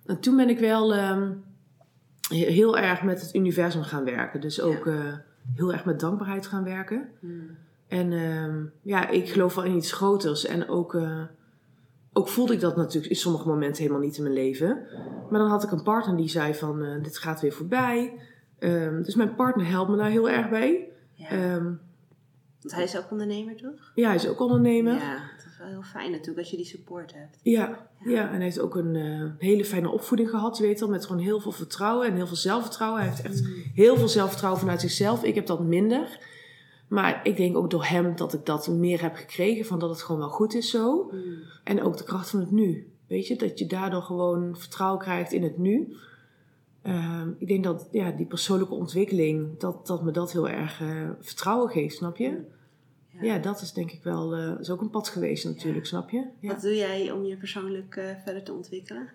[0.05, 0.93] En toen ben ik wel
[2.29, 4.41] heel erg met het universum gaan werken.
[4.41, 5.13] Dus ook eh,
[5.55, 7.09] heel erg met dankbaarheid gaan werken.
[7.19, 7.57] Hmm.
[7.87, 10.45] En ehm, ja, ik geloof wel in iets groters.
[10.45, 11.21] En ook, eh,
[12.13, 14.87] ook voelde ik dat natuurlijk in sommige momenten helemaal niet in mijn leven.
[15.29, 18.13] Maar dan had ik een partner die zei van, eh, dit gaat weer voorbij.
[18.59, 20.87] Ehm, dus mijn partner helpt me daar heel erg bij.
[21.13, 21.29] Ja.
[21.29, 21.63] Ehm,
[22.61, 23.91] Want hij is ook ondernemer, toch?
[23.95, 24.93] ja, hij is ook ondernemer.
[24.93, 25.19] Ja,
[25.60, 27.39] wel heel fijn natuurlijk als je die support hebt.
[27.41, 30.89] Ja, ja, en hij heeft ook een eh, hele fijne opvoeding gehad, je weet wel,
[30.89, 33.01] met gewoon heel veel vertrouwen en heel veel zelfvertrouwen.
[33.01, 33.43] Hij heeft echt
[33.73, 35.23] heel veel zelfvertrouwen vanuit zichzelf.
[35.23, 36.19] Ik heb dat minder.
[36.87, 40.01] Maar ik denk ook door hem dat ik dat meer heb gekregen, van dat het
[40.01, 41.10] gewoon wel goed is zo.
[41.10, 41.37] Hmm.
[41.63, 42.91] En ook de kracht van het nu.
[43.07, 45.95] Weet je, dat je daardoor gewoon vertrouwen krijgt in het nu.
[46.81, 51.10] Ehm, ik denk dat ja, die persoonlijke ontwikkeling, dat, dat me dat heel erg eh,
[51.19, 52.37] vertrouwen geeft, snap je?
[53.21, 56.25] Ja, dat is denk ik wel, eh is ook een pad geweest natuurlijk, snap je?
[56.39, 56.47] Ja.
[56.53, 59.09] Wat doe jij om je persoonlijk eh, verder te ontwikkelen?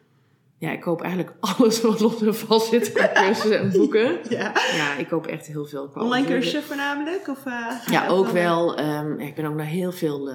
[0.59, 4.19] ja, ik koop eigenlijk alles wat los en vast zit cursussen en boeken.
[4.29, 4.53] Ja.
[4.77, 5.89] Ja, ik koop echt heel veel.
[5.89, 7.29] qua Online cursussen voornamelijk?
[7.29, 8.77] Of, eh, Ja, ook wel.
[8.77, 10.31] ehm, ik ben ook naar heel veel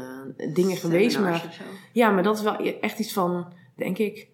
[0.53, 1.19] dingen geweest.
[1.19, 1.57] Maar
[1.93, 4.27] ja, maar dat is wel echt iets van, denk ik,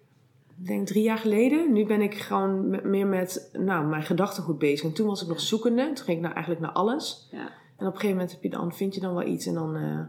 [0.54, 1.72] denk drie jaar geleden.
[1.72, 4.86] Nu ben ik gewoon me- meer met nou, mijn gedachtegoed bezig.
[4.86, 5.84] En toen was ik nog zoekende.
[5.92, 7.28] Toen ging ik nou eigenlijk naar alles.
[7.32, 7.50] Ja.
[7.76, 9.76] En op een gegeven moment heb je dan, vind je dan wel iets en dan,
[9.76, 10.00] eh,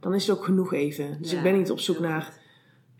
[0.00, 1.18] dan is het ook genoeg even.
[1.20, 2.42] Dus Ja, ik ben niet op zoek naar.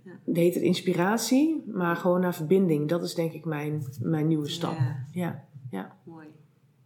[0.02, 0.12] Ja.
[0.24, 2.88] het heet het inspiratie, maar gewoon naar verbinding.
[2.88, 4.76] Dat is denk ik mijn, mijn nieuwe stap.
[5.12, 6.26] Ja, Ja, mooi.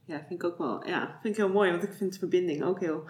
[0.05, 0.86] Ja, vind ik ook wel.
[0.86, 3.03] Ja, vind ik heel mooi, want ik vind verbinding ook heel,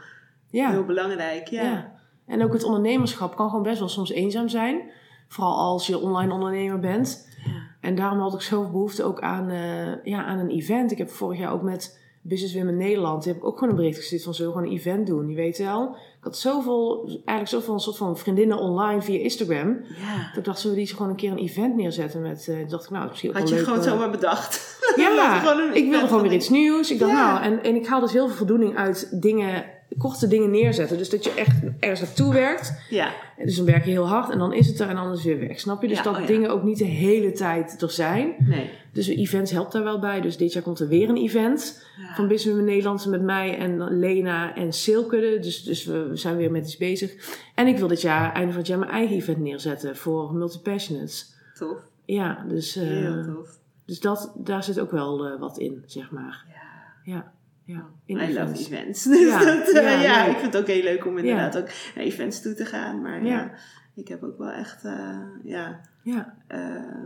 [0.51, 0.70] ja.
[0.70, 1.47] heel belangrijk.
[1.47, 1.62] Ja.
[1.62, 1.93] Ja.
[2.26, 4.91] En ook het ondernemerschap kan gewoon best wel soms eenzaam zijn.
[5.29, 7.29] Vooral als je online ondernemer bent.
[7.45, 7.53] Ja.
[7.81, 10.91] En daarom had ik zoveel behoefte ook aan, eh, ja, aan een event.
[10.91, 13.24] Ik heb vorig jaar ook met Business Women Nederland...
[13.24, 14.35] heb ik ook gewoon een bericht gestuurd van...
[14.35, 15.29] zullen we gewoon een event doen?
[15.29, 15.97] Je weet wel.
[16.18, 19.68] Ik had zoveel, eigenlijk zoveel een soort van vriendinnen online via Instagram.
[19.68, 20.29] Ja.
[20.29, 22.22] Dat ik dacht, zullen we die gewoon een keer een event neerzetten?
[22.22, 24.57] Met, eh, dacht ik, nou, misschien ook Had je leuk, gewoon eh, zomaar bedacht.
[24.97, 26.91] Ja, ik wilde gewoon weer iets nieuws.
[26.91, 27.33] Ik dacht, Ja.
[27.33, 29.64] nou, en, en ik haal dus heel veel voldoening uit dingen,
[29.99, 30.99] korte dingen neerzetten.
[30.99, 32.80] Dus dat je echt ergens naartoe werkt.
[32.91, 33.12] Ja.
[33.45, 35.61] Dus dan werk je heel hard en dan is het er en het weer weg.
[35.61, 35.89] Snap je?
[35.89, 36.26] Dus Ja, dat oh ja.
[36.26, 38.34] dingen ook niet de hele tijd er zijn.
[38.39, 38.70] Nee.
[38.93, 40.20] Dus events helpt daar wel bij.
[40.20, 42.14] Dus dit jaar komt er weer een event Ja.
[42.14, 45.39] van Business Women Nederland met mij en Lena en Silke.
[45.41, 47.36] Dus, dus we, zijn weer met iets bezig.
[47.55, 51.34] En ik wil dit jaar, einde van het jaar, mijn eigen event neerzetten voor multi-passionates.
[51.55, 51.78] Tof.
[52.05, 53.59] Ja, dus, eh, Heel tof.
[53.84, 56.45] dus dat, daar zit ook wel eh, wat in, zeg maar.
[56.49, 57.12] Ja.
[57.14, 57.32] Ja,
[57.75, 57.85] ja.
[58.07, 59.03] In I love events.
[59.12, 60.33] Dus Ja, dat, eh, ja, ja, leuk.
[60.35, 63.03] ik vind het ook heel leuk om inderdaad ook naar events toe te gaan.
[63.03, 63.51] Maar ja, Ja.
[63.95, 66.59] ik heb ook wel echt eh, ja, Ja, eh,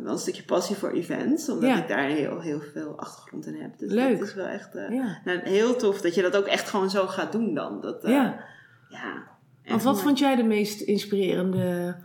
[0.03, 1.49] wel een stukje passie voor events.
[1.49, 1.83] Omdat Ja.
[1.83, 3.79] ik daar heel, heel veel achtergrond in heb.
[3.79, 4.19] Dus Leuk.
[4.19, 5.21] dat is wel echt ja.
[5.25, 7.81] nou, heel tof dat je dat ook echt gewoon zo gaat doen dan.
[7.81, 8.45] Dat, ja.
[8.89, 9.13] ja.
[9.65, 11.97] Want echt wat vond jij de meest inspirerende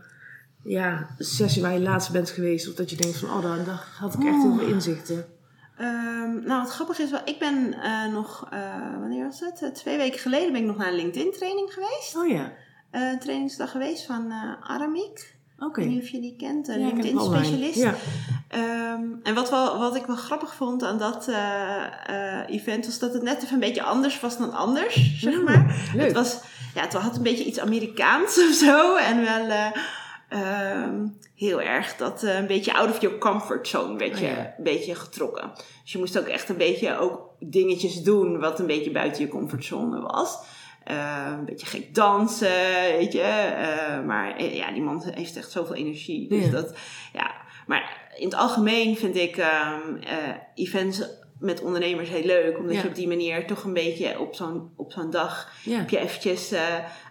[0.64, 2.70] ja, sessie waar je laatst bent geweest?
[2.70, 5.26] Of dat je denkt van, oh, daar, daar had ik echt heel veel inzichten.
[5.78, 8.60] Ehm, nou, wat grappig is wel, ik ben eh, nog, eh,
[9.00, 9.62] wanneer was het?
[9.62, 12.16] Eh, twee weken geleden ben ik nog naar een LinkedIn training geweest.
[12.16, 12.52] Oh ja,
[13.20, 14.32] trainingsdag geweest van
[14.64, 15.36] Aramik.
[15.60, 15.82] oké.
[15.82, 17.46] Ik weet niet of je die kent, een Ja, ik ken LinkedIn het online.
[17.46, 17.78] specialist.
[17.80, 17.94] Ja,
[18.48, 21.28] Ehm, en wat, wel, wat ik wel grappig vond aan dat
[22.48, 25.90] event was dat het net even een beetje anders was dan anders, zeg Mm, maar.
[25.96, 26.04] leuk.
[26.06, 26.40] Het, was,
[26.74, 28.96] ja, het had een beetje iets Amerikaans of zo.
[28.96, 29.72] En wel
[30.28, 34.26] eh, ehm, heel erg dat eh, een beetje out of your comfort zone werd je,
[34.26, 34.54] Oh ja.
[34.58, 35.52] een beetje getrokken.
[35.84, 39.28] Dus je moest ook echt een beetje ook dingetjes doen wat een beetje buiten je
[39.30, 40.38] comfortzone was.
[40.84, 43.22] Eh, een beetje gek dansen, weet je.
[43.22, 46.30] Eh, maar eh, ja, die man heeft echt zoveel energie.
[46.30, 46.52] Dus Ja.
[46.52, 46.76] dat,
[47.14, 47.32] ja.
[47.68, 50.16] Maar in het algemeen vind ik ehm, eh,
[50.56, 51.04] events
[51.40, 52.58] met ondernemers heel leuk.
[52.58, 52.82] Omdat Ja.
[52.82, 56.54] je op die manier toch een beetje op zo'n, op zo'n dag heb je eventjes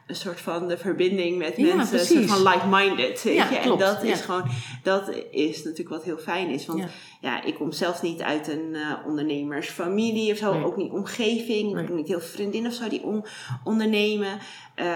[0.06, 1.98] een soort van de verbinding met Ja, mensen.
[1.98, 4.12] Een soort van like-minded, Ja, klopt, En dat ja.
[4.12, 4.44] is gewoon,
[4.82, 6.66] dat is natuurlijk wat heel fijn is.
[6.66, 6.84] Want
[7.20, 7.42] Ja.
[7.44, 10.52] ik kom zelf niet uit een eh, ondernemersfamilie of zo.
[10.54, 10.64] Nee.
[10.64, 11.68] Ook niet omgeving.
[11.68, 11.84] Ik Nee.
[11.84, 13.24] heb niet heel veel vriendinnen of zo die om,
[13.64, 14.38] ondernemen.
[14.74, 14.86] Eh,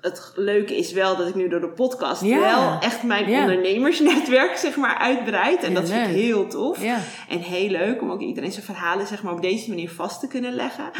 [0.00, 4.76] het leuke is wel dat ik nu door de podcast wel echt mijn ondernemersnetwerk zeg
[4.76, 5.62] maar uitbreid.
[5.62, 6.82] En dat vind ik heel tof.
[7.28, 10.26] En heel leuk om ook iedereen zijn verhalen zeg maar op deze manier vast te
[10.28, 10.90] kunnen leggen.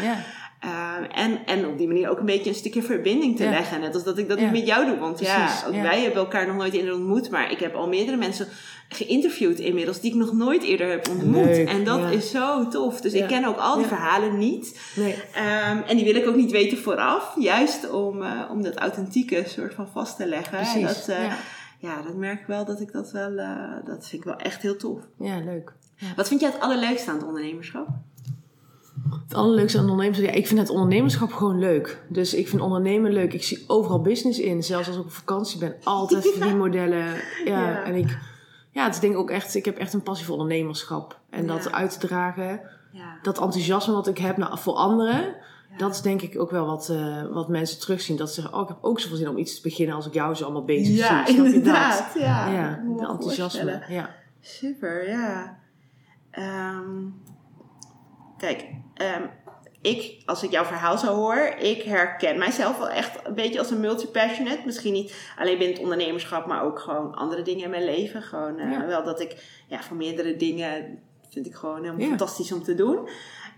[0.65, 3.49] Uh, en, en op die manier ook een beetje een stukje verbinding te Ja.
[3.49, 3.79] leggen.
[3.79, 4.45] Net als dat ik dat Ja.
[4.45, 4.97] nu met jou doe.
[4.97, 5.81] Want Precies, ja, ook ja.
[5.81, 7.29] wij hebben elkaar nog nooit eerder ontmoet.
[7.29, 8.47] Maar ik heb al meerdere mensen
[8.89, 11.45] geïnterviewd inmiddels die ik nog nooit eerder heb ontmoet.
[11.45, 13.01] Leuk, en dat is zo tof.
[13.01, 14.79] Dus ik ken ook al die verhalen niet.
[14.95, 17.33] Nee, Um, en die wil ik ook niet weten vooraf.
[17.39, 20.57] Juist om, uh, om dat authentieke soort van vast te leggen.
[20.57, 21.05] En precies.
[21.05, 21.37] dat, uh, ja.
[21.79, 24.61] ja, dat merk ik wel dat ik dat wel, uh, dat vind ik wel echt
[24.61, 24.99] heel tof.
[25.19, 25.73] ja, leuk.
[26.15, 27.87] Wat vind jij het allerleukste aan het ondernemerschap?
[29.23, 32.03] Het allerleukste aan ondernemerschap, ja, ik vind het ondernemerschap gewoon leuk.
[32.07, 33.33] Dus ik vind ondernemen leuk.
[33.33, 34.63] Ik zie overal business in.
[34.63, 37.05] Zelfs als ik op vakantie ben, altijd verdienmodellen.
[37.45, 37.83] Ja, Ja.
[37.83, 38.17] en ik,
[38.71, 41.19] ja, het is denk ik ook echt, ik heb echt een passie voor ondernemerschap.
[41.29, 41.71] En dat Ja.
[41.71, 43.17] uit te dragen, Ja.
[43.21, 45.21] dat enthousiasme wat ik heb naar, voor anderen.
[45.71, 45.77] Ja.
[45.77, 48.17] Dat is denk ik ook wel wat, eh, wat mensen terugzien.
[48.17, 50.13] Dat ze zeggen, oh, ik heb ook zoveel zin om iets te beginnen als ik
[50.13, 51.35] jou zo allemaal bezig Ja, zie.
[51.37, 51.45] Dat?
[51.45, 52.11] inderdaad.
[52.19, 53.83] Ja, Ja, de enthousiasme.
[53.89, 54.09] Ja.
[54.41, 55.57] Super, ja.
[56.31, 57.05] Ehm,
[58.39, 59.23] kijk, ehm,
[59.81, 63.71] ik, als ik jouw verhaal zo hoor, ik herken mijzelf wel echt een beetje als
[63.71, 64.61] een multi-passionate.
[64.65, 68.21] Misschien niet alleen binnen het ondernemerschap, maar ook gewoon andere dingen in mijn leven.
[68.21, 68.85] Gewoon eh, Ja.
[68.85, 72.07] wel dat ik ja, van meerdere dingen vind ik gewoon helemaal Ja.
[72.07, 73.09] fantastisch om te doen.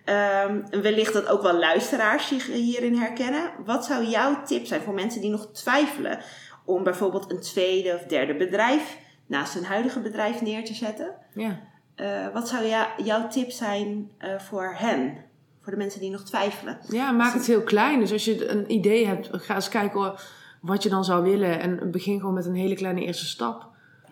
[0.05, 3.51] Ehm, wellicht dat ook wel luisteraars zich hierin herkennen.
[3.65, 6.19] Wat zou jouw tip zijn voor mensen die nog twijfelen
[6.65, 11.15] om bijvoorbeeld een tweede of derde bedrijf naast hun huidige bedrijf neer te zetten?
[11.33, 11.59] Ja.
[12.01, 15.13] Eh, wat zou jou- jouw tip zijn eh, voor hen?
[15.61, 16.77] Voor de mensen die nog twijfelen.
[16.89, 17.99] Ja, maak het heel klein.
[17.99, 20.13] Dus als je een idee hebt, ga eens kijken
[20.59, 21.59] wat je dan zou willen.
[21.59, 23.67] En begin gewoon met een hele kleine eerste stap.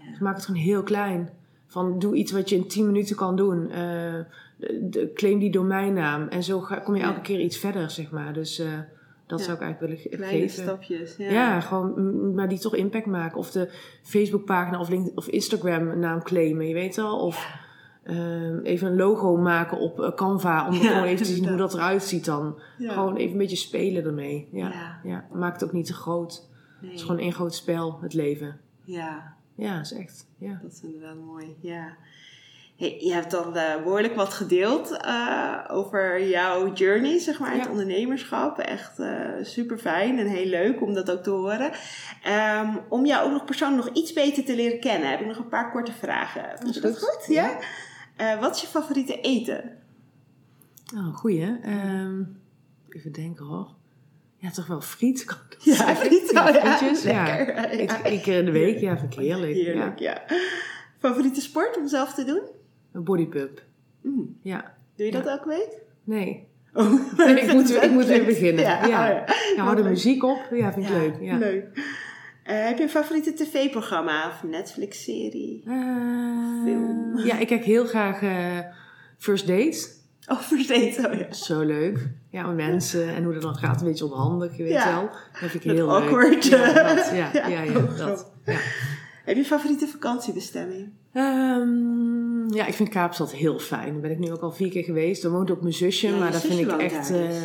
[0.10, 1.30] Dus maak het gewoon heel klein.
[1.68, 3.70] Van doe iets wat je in 10 minuten kan doen.
[3.72, 3.78] Eh,
[4.58, 6.28] de, de- claim die domeinnaam.
[6.28, 7.08] En zo ga, kom je Ja.
[7.08, 8.34] elke keer iets verder, zeg maar.
[8.34, 8.56] Dus
[9.28, 9.46] dat Ja.
[9.46, 10.64] zou ik eigenlijk willen Kleine geven.
[10.64, 11.16] stapjes.
[11.18, 11.30] Ja.
[11.32, 13.38] Ja, gewoon, maar die toch impact maken.
[13.38, 13.70] Of de
[14.04, 17.18] Facebookpagina of, of Instagram naam claimen, je weet wel.
[17.20, 17.68] Of
[18.10, 20.68] ehm, even een logo maken op eh, Canva.
[20.68, 22.60] Om Ja, gewoon even te zien hoe dat eruit ziet dan.
[22.78, 22.94] Ja.
[22.94, 24.50] Gewoon even een beetje spelen ermee.
[24.52, 24.68] Ja.
[24.72, 25.00] Ja.
[25.04, 25.26] Ja.
[25.32, 26.48] Maak het ook niet te groot.
[26.82, 26.90] Nee.
[26.92, 28.60] Het is gewoon één groot spel, het leven.
[28.84, 30.28] Ja, Ja, dat is echt.
[30.38, 30.60] Ja.
[30.62, 31.56] dat is inderdaad mooi.
[31.62, 31.96] Ja.
[32.78, 37.64] Hey, je hebt dan eh, behoorlijk wat gedeeld eh, over jouw journey, zeg maar, het
[37.64, 37.70] Ja.
[37.72, 38.58] ondernemerschap.
[38.60, 38.98] Echt
[39.42, 41.72] super fijn en heel leuk om dat ook te horen.
[42.24, 45.38] Ehm, om jou ook nog persoonlijk nog iets beter te leren kennen, heb ik nog
[45.38, 46.44] een paar korte vragen.
[46.60, 47.10] Vind je dat goed.
[47.26, 47.36] goed?
[47.36, 47.58] Ja?
[48.20, 49.78] Eh, wat is je favoriete eten?
[50.96, 51.60] Oh, goeie.
[51.62, 52.22] Ehm,
[52.90, 53.70] even denken hoor.
[54.38, 55.26] Ja, toch wel friet.
[55.60, 56.30] Ja, friet.
[56.30, 56.78] Oh, ja.
[56.78, 57.04] frietjes.
[57.04, 57.26] Ja.
[57.26, 57.56] Lekker.
[57.56, 58.38] Ja.
[58.38, 58.80] In de week.
[58.80, 59.54] Ja, vind ik heerlijk.
[59.54, 60.24] Heerlijk, ja.
[60.98, 62.42] Favoriete sport om zelf te doen?
[62.92, 63.64] Een bodypump.
[64.02, 64.38] Mm.
[64.42, 64.74] Ja.
[64.96, 65.82] Doe je dat elke week?
[66.04, 66.48] Nee.
[66.74, 66.94] Oh,
[67.44, 68.64] ik moet weer- ik moet weer beginnen.
[68.64, 69.08] Ja, Ja.
[69.08, 69.26] oh ja.
[69.56, 70.48] Ja, hou de muziek op.
[70.52, 71.16] Ja, vind ik leuk.
[71.22, 71.38] Ja.
[71.38, 71.66] leuk.
[72.50, 75.64] Eh, heb je een favoriete tv-programma of Netflix-serie?
[75.66, 75.74] Eh,
[76.64, 77.18] Film.
[77.18, 78.60] ja, ik kijk heel graag eh,
[79.18, 79.88] First Date.
[80.28, 81.06] Oh, versteed.
[81.06, 81.34] Oh ja.
[81.34, 82.10] Zo leuk.
[82.30, 84.94] Ja, met mensen en hoe dat dan gaat, een beetje onhandig, je weet Ja.
[84.96, 85.10] wel.
[85.10, 86.50] Dat vind ik Dat heel awkward.
[86.50, 86.60] leuk.
[86.60, 88.32] Ja, dat, ja, Ja, ja, ja, oh, dat.
[88.46, 88.54] Ja.
[89.26, 90.90] Heb je een favoriete vakantiebestemming?
[91.14, 93.92] Ehm, ja, ik vind Kaapstad heel fijn.
[93.92, 95.22] Daar ben ik nu ook al vier keer geweest.
[95.22, 97.08] Daar woont ook mijn zusje, maar dat vind ik echt...
[97.08, 97.36] dus.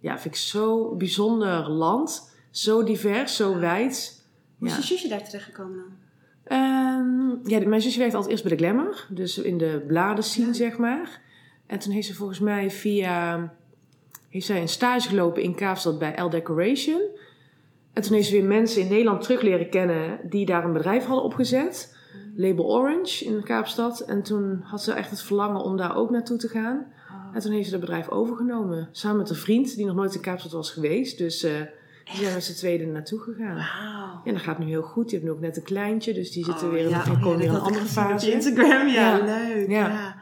[0.00, 2.30] ja, vind ik zo bijzonder land.
[2.50, 4.19] Zo divers, zo wijd.
[4.60, 5.92] Hoe is je zusje daar terechtgekomen dan?
[6.44, 9.06] Ehm, ja, mijn zusje werkte altijd eerst bij de Glamour.
[9.10, 10.52] Dus in de bladen scene, Ja.
[10.52, 11.20] zeg maar.
[11.66, 13.52] En toen heeft ze volgens mij via...
[14.28, 17.00] Heeft zij een stage gelopen in Kaapstad bij L Decoration.
[17.92, 20.20] En toen heeft ze weer mensen in Nederland terug leren kennen...
[20.28, 21.96] die daar een bedrijf hadden opgezet.
[22.36, 24.00] Label Orange in Kaapstad.
[24.00, 26.86] En toen had ze echt het verlangen om daar ook naartoe te gaan.
[27.32, 28.88] En toen heeft ze het bedrijf overgenomen.
[28.92, 31.18] Samen met een vriend die nog nooit in Kaapstad was geweest.
[31.18, 31.52] Dus eh
[32.12, 33.54] die zijn z'n tweeën er naartoe gegaan.
[33.54, 34.20] Wauw.
[34.24, 35.08] Ja, dat gaat nu heel goed.
[35.08, 37.10] Die hebben nu ook net een kleintje, dus die zitten Oh, weer in, ja, en
[37.12, 38.32] oh, komen ja, dat een andere gezien op fase.
[38.32, 39.24] Instagram, ja, Ja.
[39.24, 39.68] leuk.
[39.70, 40.16] Ja.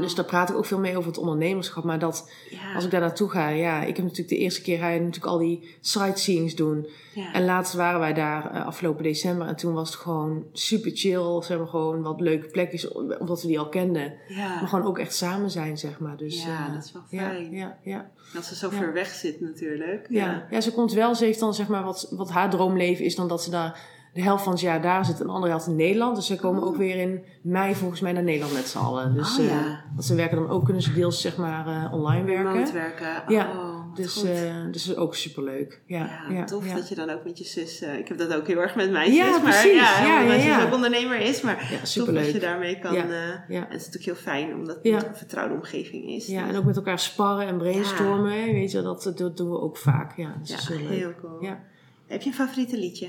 [0.00, 1.84] Dus daar praat ik ook veel mee over het ondernemerschap.
[1.84, 2.74] Maar dat, ja.
[2.74, 5.32] als ik daar naartoe ga, ja, ik heb natuurlijk de eerste keer ga je natuurlijk
[5.32, 6.86] al die sightseeings doen.
[7.14, 7.32] ja.
[7.32, 11.42] En laatst waren wij daar eh, afgelopen december en toen was het gewoon super chill.
[11.42, 12.88] Zeg maar gewoon wat leuke plekjes,
[13.18, 14.14] omdat we die al kenden.
[14.28, 14.48] ja.
[14.60, 16.16] Maar gewoon ook echt samen zijn, zeg maar.
[16.16, 17.50] Dus, Ja, eh, dat is wel fijn.
[17.50, 20.06] Ja, ja, Als ze zo ver weg zit natuurlijk.
[20.08, 20.46] ja.
[20.50, 21.14] ja, ze komt wel.
[21.14, 24.22] Ze heeft dan zeg maar wat, wat haar droomleven is dan dat ze daar de
[24.22, 26.16] helft van het jaar daar zit en de andere helft in Nederland.
[26.16, 26.68] Dus ze komen Oh.
[26.68, 29.14] ook weer in mei volgens mij naar Nederland met z'n allen.
[29.14, 29.56] Dus Oh, eh,
[29.96, 32.52] dat ze werken dan ook kunnen ze deels zeg maar eh, online werken.
[32.52, 33.22] Remote werken.
[33.28, 34.30] Ja, Oh, Dus, eh
[34.70, 35.80] dus dat is ook superleuk.
[35.86, 35.98] Ja,
[36.28, 36.74] ja, ja, tof ja.
[36.74, 37.82] dat je dan ook met je zus...
[37.82, 39.16] ik heb dat ook heel erg met mijn zus.
[39.16, 39.72] Ja, maar precies.
[39.72, 40.64] ja, mijn zus ja.
[40.64, 41.40] ook ondernemer is.
[41.40, 42.94] Maar tof dat je daarmee kan...
[42.94, 43.08] En
[43.48, 46.26] het is natuurlijk heel fijn omdat het een vertrouwde omgeving is.
[46.26, 48.52] Ja, Dus- en ook met elkaar sparren en brainstormen.
[48.52, 50.16] Weet je, dat, dat doen we ook vaak.
[50.16, 51.42] Ja, dat is heel cool.
[51.42, 51.60] Ja.
[52.06, 53.08] Heb je een favoriete liedje?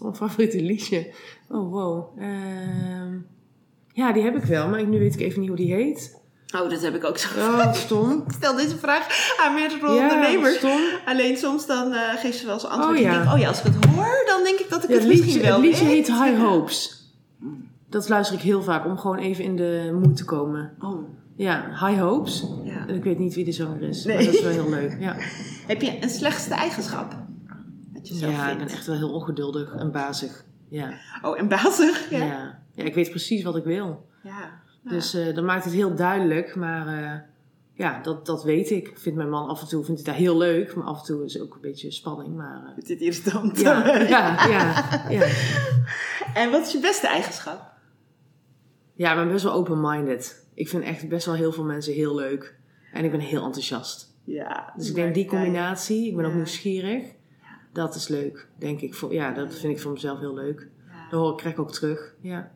[0.00, 1.12] Mijn favoriete liedje.
[1.48, 2.18] Oh, wow.
[2.18, 3.14] Ehm,
[3.92, 6.18] ja, die heb ik wel, maar nu weet ik even niet hoe die heet.
[6.62, 7.28] Oh, dat heb ik ook zo.
[7.38, 8.10] Oh, stom.
[8.26, 10.56] Ik stel deze vraag aan meerdere Ja, ondernemers.
[10.56, 10.80] stom.
[11.06, 12.96] Alleen soms dan eh geeft ze wel eens antwoord.
[12.98, 13.18] Oh, ja.
[13.22, 15.12] denk, oh ja, als ik het hoor, dan denk ik dat ik Ja, het het,
[15.12, 16.98] misschien liedje, wel het liedje heet High Hopes.
[17.88, 20.72] Dat luister ik heel vaak om gewoon even in de moed te komen.
[20.80, 22.44] Oh, Ja, High Hopes.
[22.64, 22.86] ja.
[22.86, 24.16] En ik weet niet wie de zanger is, Nee.
[24.16, 24.96] maar dat is wel heel leuk.
[25.00, 25.16] Ja,
[25.66, 27.16] Heb je een slechtste eigenschap?
[28.00, 28.64] Wat je zelf ja ik vindt?
[28.64, 30.44] ben echt wel heel ongeduldig en bazig.
[30.68, 30.92] Ja.
[31.22, 32.10] Oh, en bazig?
[32.10, 32.18] Ja.
[32.18, 32.58] Ja.
[32.74, 32.84] Ja.
[32.84, 34.06] ik weet precies wat ik wil.
[34.22, 34.60] ja.
[34.84, 34.90] Ja.
[34.90, 37.20] Dus eh dat maakt het heel duidelijk, maar eh,
[37.74, 38.92] ja, dat, dat weet ik.
[38.94, 41.24] Vindt mijn man af en toe vindt hij daar heel leuk, maar af en toe
[41.24, 42.36] is het ook een beetje spanning.
[42.36, 43.60] Maar, eh, Het is irritant.
[43.66, 44.46] ja, ja,
[45.08, 45.26] ja.
[46.34, 47.68] En wat is je beste eigenschap?
[48.94, 50.46] ja, ik ben best wel open-minded.
[50.54, 52.58] Ik vind echt best wel heel veel mensen heel leuk.
[52.92, 54.14] En ik ben heel enthousiast.
[54.24, 54.72] Ja.
[54.76, 57.02] Dus ik denk die combinatie, ik ben ook nieuwsgierig.
[57.72, 58.94] Dat is leuk, denk ik.
[59.10, 60.68] Ja, dat vind ik voor mezelf heel leuk.
[61.10, 62.14] Dat hoor ik krijg ik ook terug.
[62.20, 62.50] Ja.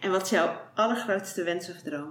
[0.00, 2.10] En wat is jouw allergrootste wens of droom?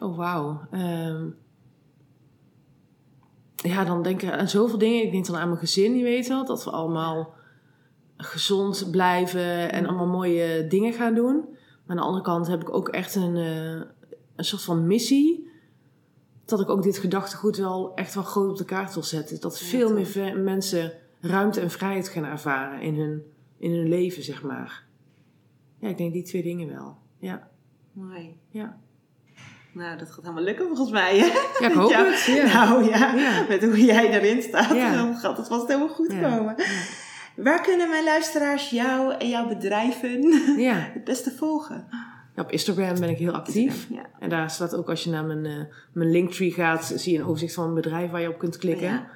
[0.00, 0.60] Oh, wauw.
[0.70, 1.28] Ehm,
[3.56, 5.04] ja, dan denk ik aan zoveel dingen.
[5.04, 6.44] Ik denk dan aan mijn gezin, je weet wel.
[6.44, 7.34] Dat we allemaal
[8.16, 11.34] gezond blijven en allemaal mooie dingen gaan doen.
[11.86, 13.86] Maar aan de andere kant heb ik ook echt een, eh,
[14.36, 15.45] een soort van missie.
[16.46, 19.40] Dat ik ook dit gedachtegoed wel echt wel groot op de kaart wil zetten.
[19.40, 23.22] Dat veel meer mensen ruimte en vrijheid gaan ervaren in hun,
[23.58, 24.84] in hun leven, zeg maar.
[25.78, 26.96] Ja, ik denk die twee dingen wel.
[27.18, 27.48] Ja,
[27.92, 28.36] Mooi.
[28.50, 28.78] ja.
[29.72, 31.18] Nou, dat gaat helemaal lukken volgens mij.
[31.18, 31.26] Hè?
[31.64, 32.04] Ja, ik hoop Ja.
[32.04, 32.24] het.
[32.24, 32.64] Ja.
[32.64, 33.44] Nou ja, Ja.
[33.48, 36.54] met hoe jij daarin staat, dan gaat het vast helemaal goed komen.
[37.36, 40.20] Waar kunnen mijn luisteraars jou en jouw bedrijven
[40.60, 40.74] Ja.
[40.74, 41.86] het beste volgen?
[42.36, 43.72] Ja, Op Instagram ben ik heel actief.
[43.72, 44.06] Instagram, ja.
[44.18, 47.24] En daar staat ook als je naar mijn, eh, mijn linktree gaat, zie je een
[47.24, 48.88] overzicht van mijn bedrijf waar je op kunt klikken.
[48.88, 49.06] Ja.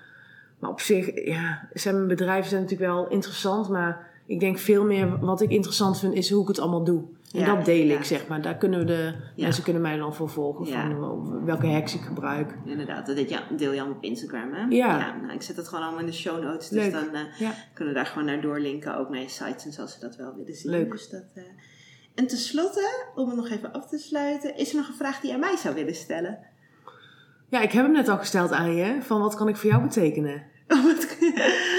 [0.58, 4.84] Maar op zich, ja, zijn mijn bedrijven zijn natuurlijk wel interessant, maar ik denk veel
[4.84, 7.02] meer wat ik interessant vind is hoe ik het allemaal doe.
[7.32, 8.42] En Ja, dat deel ik, zeg maar.
[8.42, 12.54] Daar kunnen we de, mensen kunnen mij dan voor volgen van welke hacks ik gebruik.
[12.64, 14.64] Inderdaad, dat deel je allemaal op Instagram, hè?
[14.68, 15.16] Ja.
[15.22, 16.92] nou, ik zet het gewoon allemaal in de show notes, dus Leuk.
[16.92, 19.92] dan eh, kunnen we daar gewoon naar doorlinken, ook naar je sites en zo, als
[19.92, 20.70] ze dat wel willen zien.
[20.70, 20.90] Leuk.
[20.90, 21.42] Dus dat, eh,
[22.20, 25.30] En tenslotte, om het nog even af te sluiten, is er nog een vraag die
[25.30, 26.38] jij mij zou willen stellen?
[27.48, 29.82] Ja, ik heb hem net al gesteld aan je, van wat kan ik voor jou
[29.82, 30.42] betekenen?
[30.68, 30.84] Oh,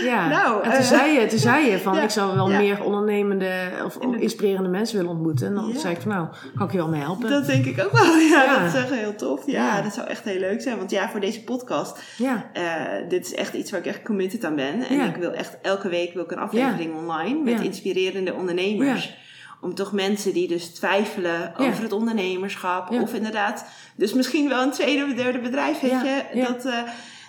[0.04, 2.52] Ja, Nou, en toen, eh, zei je, toen zei je van ja, ik zou wel
[2.52, 2.58] ja.
[2.60, 5.48] meer ondernemende of inspirerende mensen willen ontmoeten.
[5.48, 5.80] En dan Ja.
[5.80, 7.30] zei ik van nou, kan ik je wel mee helpen?
[7.30, 8.16] Dat denk ik ook wel.
[8.18, 9.46] Ja, dat is echt heel tof.
[9.46, 10.78] Ja, dat zou echt heel leuk zijn.
[10.78, 14.44] Want ja, voor deze podcast, Ja, eh, dit is echt iets waar ik echt committed
[14.44, 14.82] aan ben.
[14.82, 19.18] En ik wil echt elke week wil ik een aflevering online met inspirerende ondernemers.
[19.62, 21.54] Om toch mensen die dus twijfelen Ja.
[21.58, 22.92] over het ondernemerschap.
[22.92, 23.02] Ja.
[23.02, 26.44] Of inderdaad, dus misschien wel een tweede of derde bedrijf, weet je.
[26.48, 26.84] Dat, eh,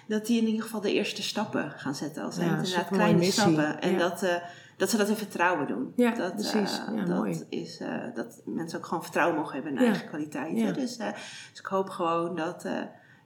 [0.09, 2.23] dat die in ieder geval de eerste stappen gaan zetten.
[2.25, 3.33] Als Ja, inderdaad kleine missie.
[3.43, 3.81] stappen.
[3.81, 4.35] En dat, eh,
[4.77, 5.93] dat ze dat in vertrouwen doen.
[5.97, 6.53] Ja, dat, precies.
[6.89, 7.45] eh, Ja, dat mooi.
[7.49, 7.81] is
[8.15, 9.87] dat mensen ook gewoon vertrouwen mogen hebben in Ja.
[9.87, 10.65] eigen kwaliteiten.
[10.67, 10.73] Ja.
[10.73, 12.67] Dus, dus ik hoop gewoon dat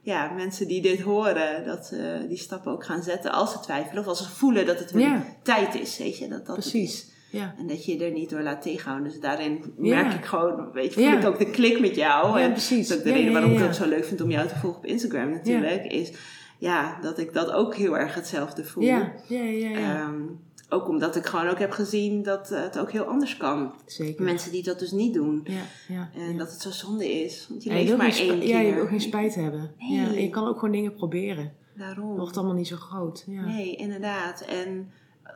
[0.01, 4.01] ja, mensen die dit horen, dat ze die stappen ook gaan zetten als ze twijfelen.
[4.01, 5.97] Of als ze voelen dat het hun tijd is.
[5.97, 7.15] Weet je, dat dat precies.
[7.29, 7.55] Ja.
[7.57, 9.11] En dat je je er niet door laat tegenhouden.
[9.11, 10.03] Dus daarin Ja.
[10.03, 11.19] merk ik gewoon, weet je, voel Ja.
[11.19, 12.39] ik ook de klik met jou.
[12.39, 12.87] Ja, en precies.
[12.87, 14.85] Dat is de reden waarom ik het zo leuk vind om jou te volgen op
[14.85, 15.85] Instagram natuurlijk.
[15.85, 16.11] Is
[16.57, 18.83] ja, dat ik dat ook heel erg hetzelfde voel.
[18.83, 19.99] Ja, ja, ja, ja.
[20.01, 20.21] Ehm,
[20.69, 23.73] ook omdat ik gewoon ook heb gezien dat het ook heel anders kan.
[23.85, 24.23] Zeker.
[24.23, 25.41] Mensen die dat dus niet doen.
[25.43, 26.09] Ja, ja.
[26.15, 26.37] En ja.
[26.37, 27.45] dat het zo zonde is.
[27.49, 28.47] Want je leeft maar één keer.
[28.47, 29.71] Ja, je wil geen spijt hebben.
[29.77, 29.91] Nee.
[29.99, 31.53] Ja, en je kan ook gewoon dingen proberen.
[31.75, 32.09] Daarom.
[32.09, 33.23] Het wordt allemaal niet zo groot.
[33.27, 33.45] Ja.
[33.45, 34.41] Nee, inderdaad.
[34.41, 34.91] En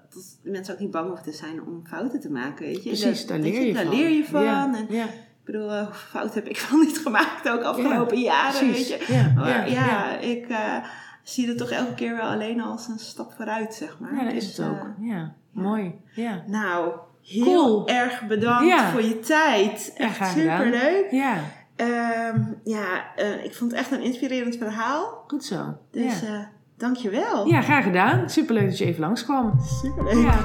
[0.10, 2.66] dat mensen ook niet bang hoeven te zijn om fouten te maken.
[2.66, 2.90] Weet je?
[2.90, 3.96] Precies, Dat- daar leer je daar van.
[3.96, 4.44] leer je van.
[4.44, 5.04] Ja, En, ja.
[5.06, 8.90] Ik bedoel, eh, hoeveel fouten heb ik wel niet gemaakt, ook afgelopen jaren, precies.
[8.90, 9.14] weet je.
[9.14, 10.76] Ja, Maar ja, ik eh,
[11.24, 14.16] zie het toch elke keer wel alleen als een stap vooruit, zeg maar.
[14.16, 14.78] Ja, dat is Dus, het ook.
[15.00, 15.96] eh, Ja, mooi.
[16.16, 16.44] Ja.
[16.48, 16.92] nou,
[17.24, 17.88] heel Cool.
[17.88, 19.94] erg bedankt voor je tijd.
[19.98, 21.08] Echt superleuk.
[21.12, 21.38] ja,
[21.76, 25.24] Ehm, ja, eh, ik vond het echt een inspirerend verhaal.
[25.28, 25.78] goed zo.
[25.92, 26.50] Dus ja.
[26.82, 27.48] Dankjewel.
[27.48, 28.30] ja, graag gedaan.
[28.30, 29.54] Superleuk dat je even langskwam.
[29.82, 30.24] Superleuk.
[30.24, 30.40] Ja.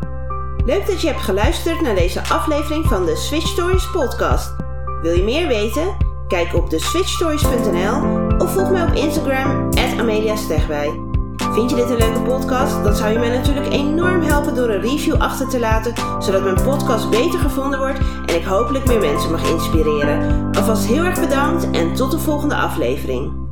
[0.70, 4.54] Leuk dat je hebt geluisterd naar deze aflevering van de Switch Stories podcast.
[5.02, 5.96] Wil je meer weten?
[6.28, 11.00] Kijk op de switchstories.nl of volg mij op Instagram Amelia Stegwij.
[11.36, 12.84] Vind je dit een leuke podcast?
[12.84, 16.62] Dan zou je mij natuurlijk enorm helpen door een review achter te laten, zodat mijn
[16.62, 20.46] podcast beter gevonden wordt en ik hopelijk meer mensen mag inspireren.
[20.52, 23.47] Alvast heel erg bedankt en tot de volgende aflevering.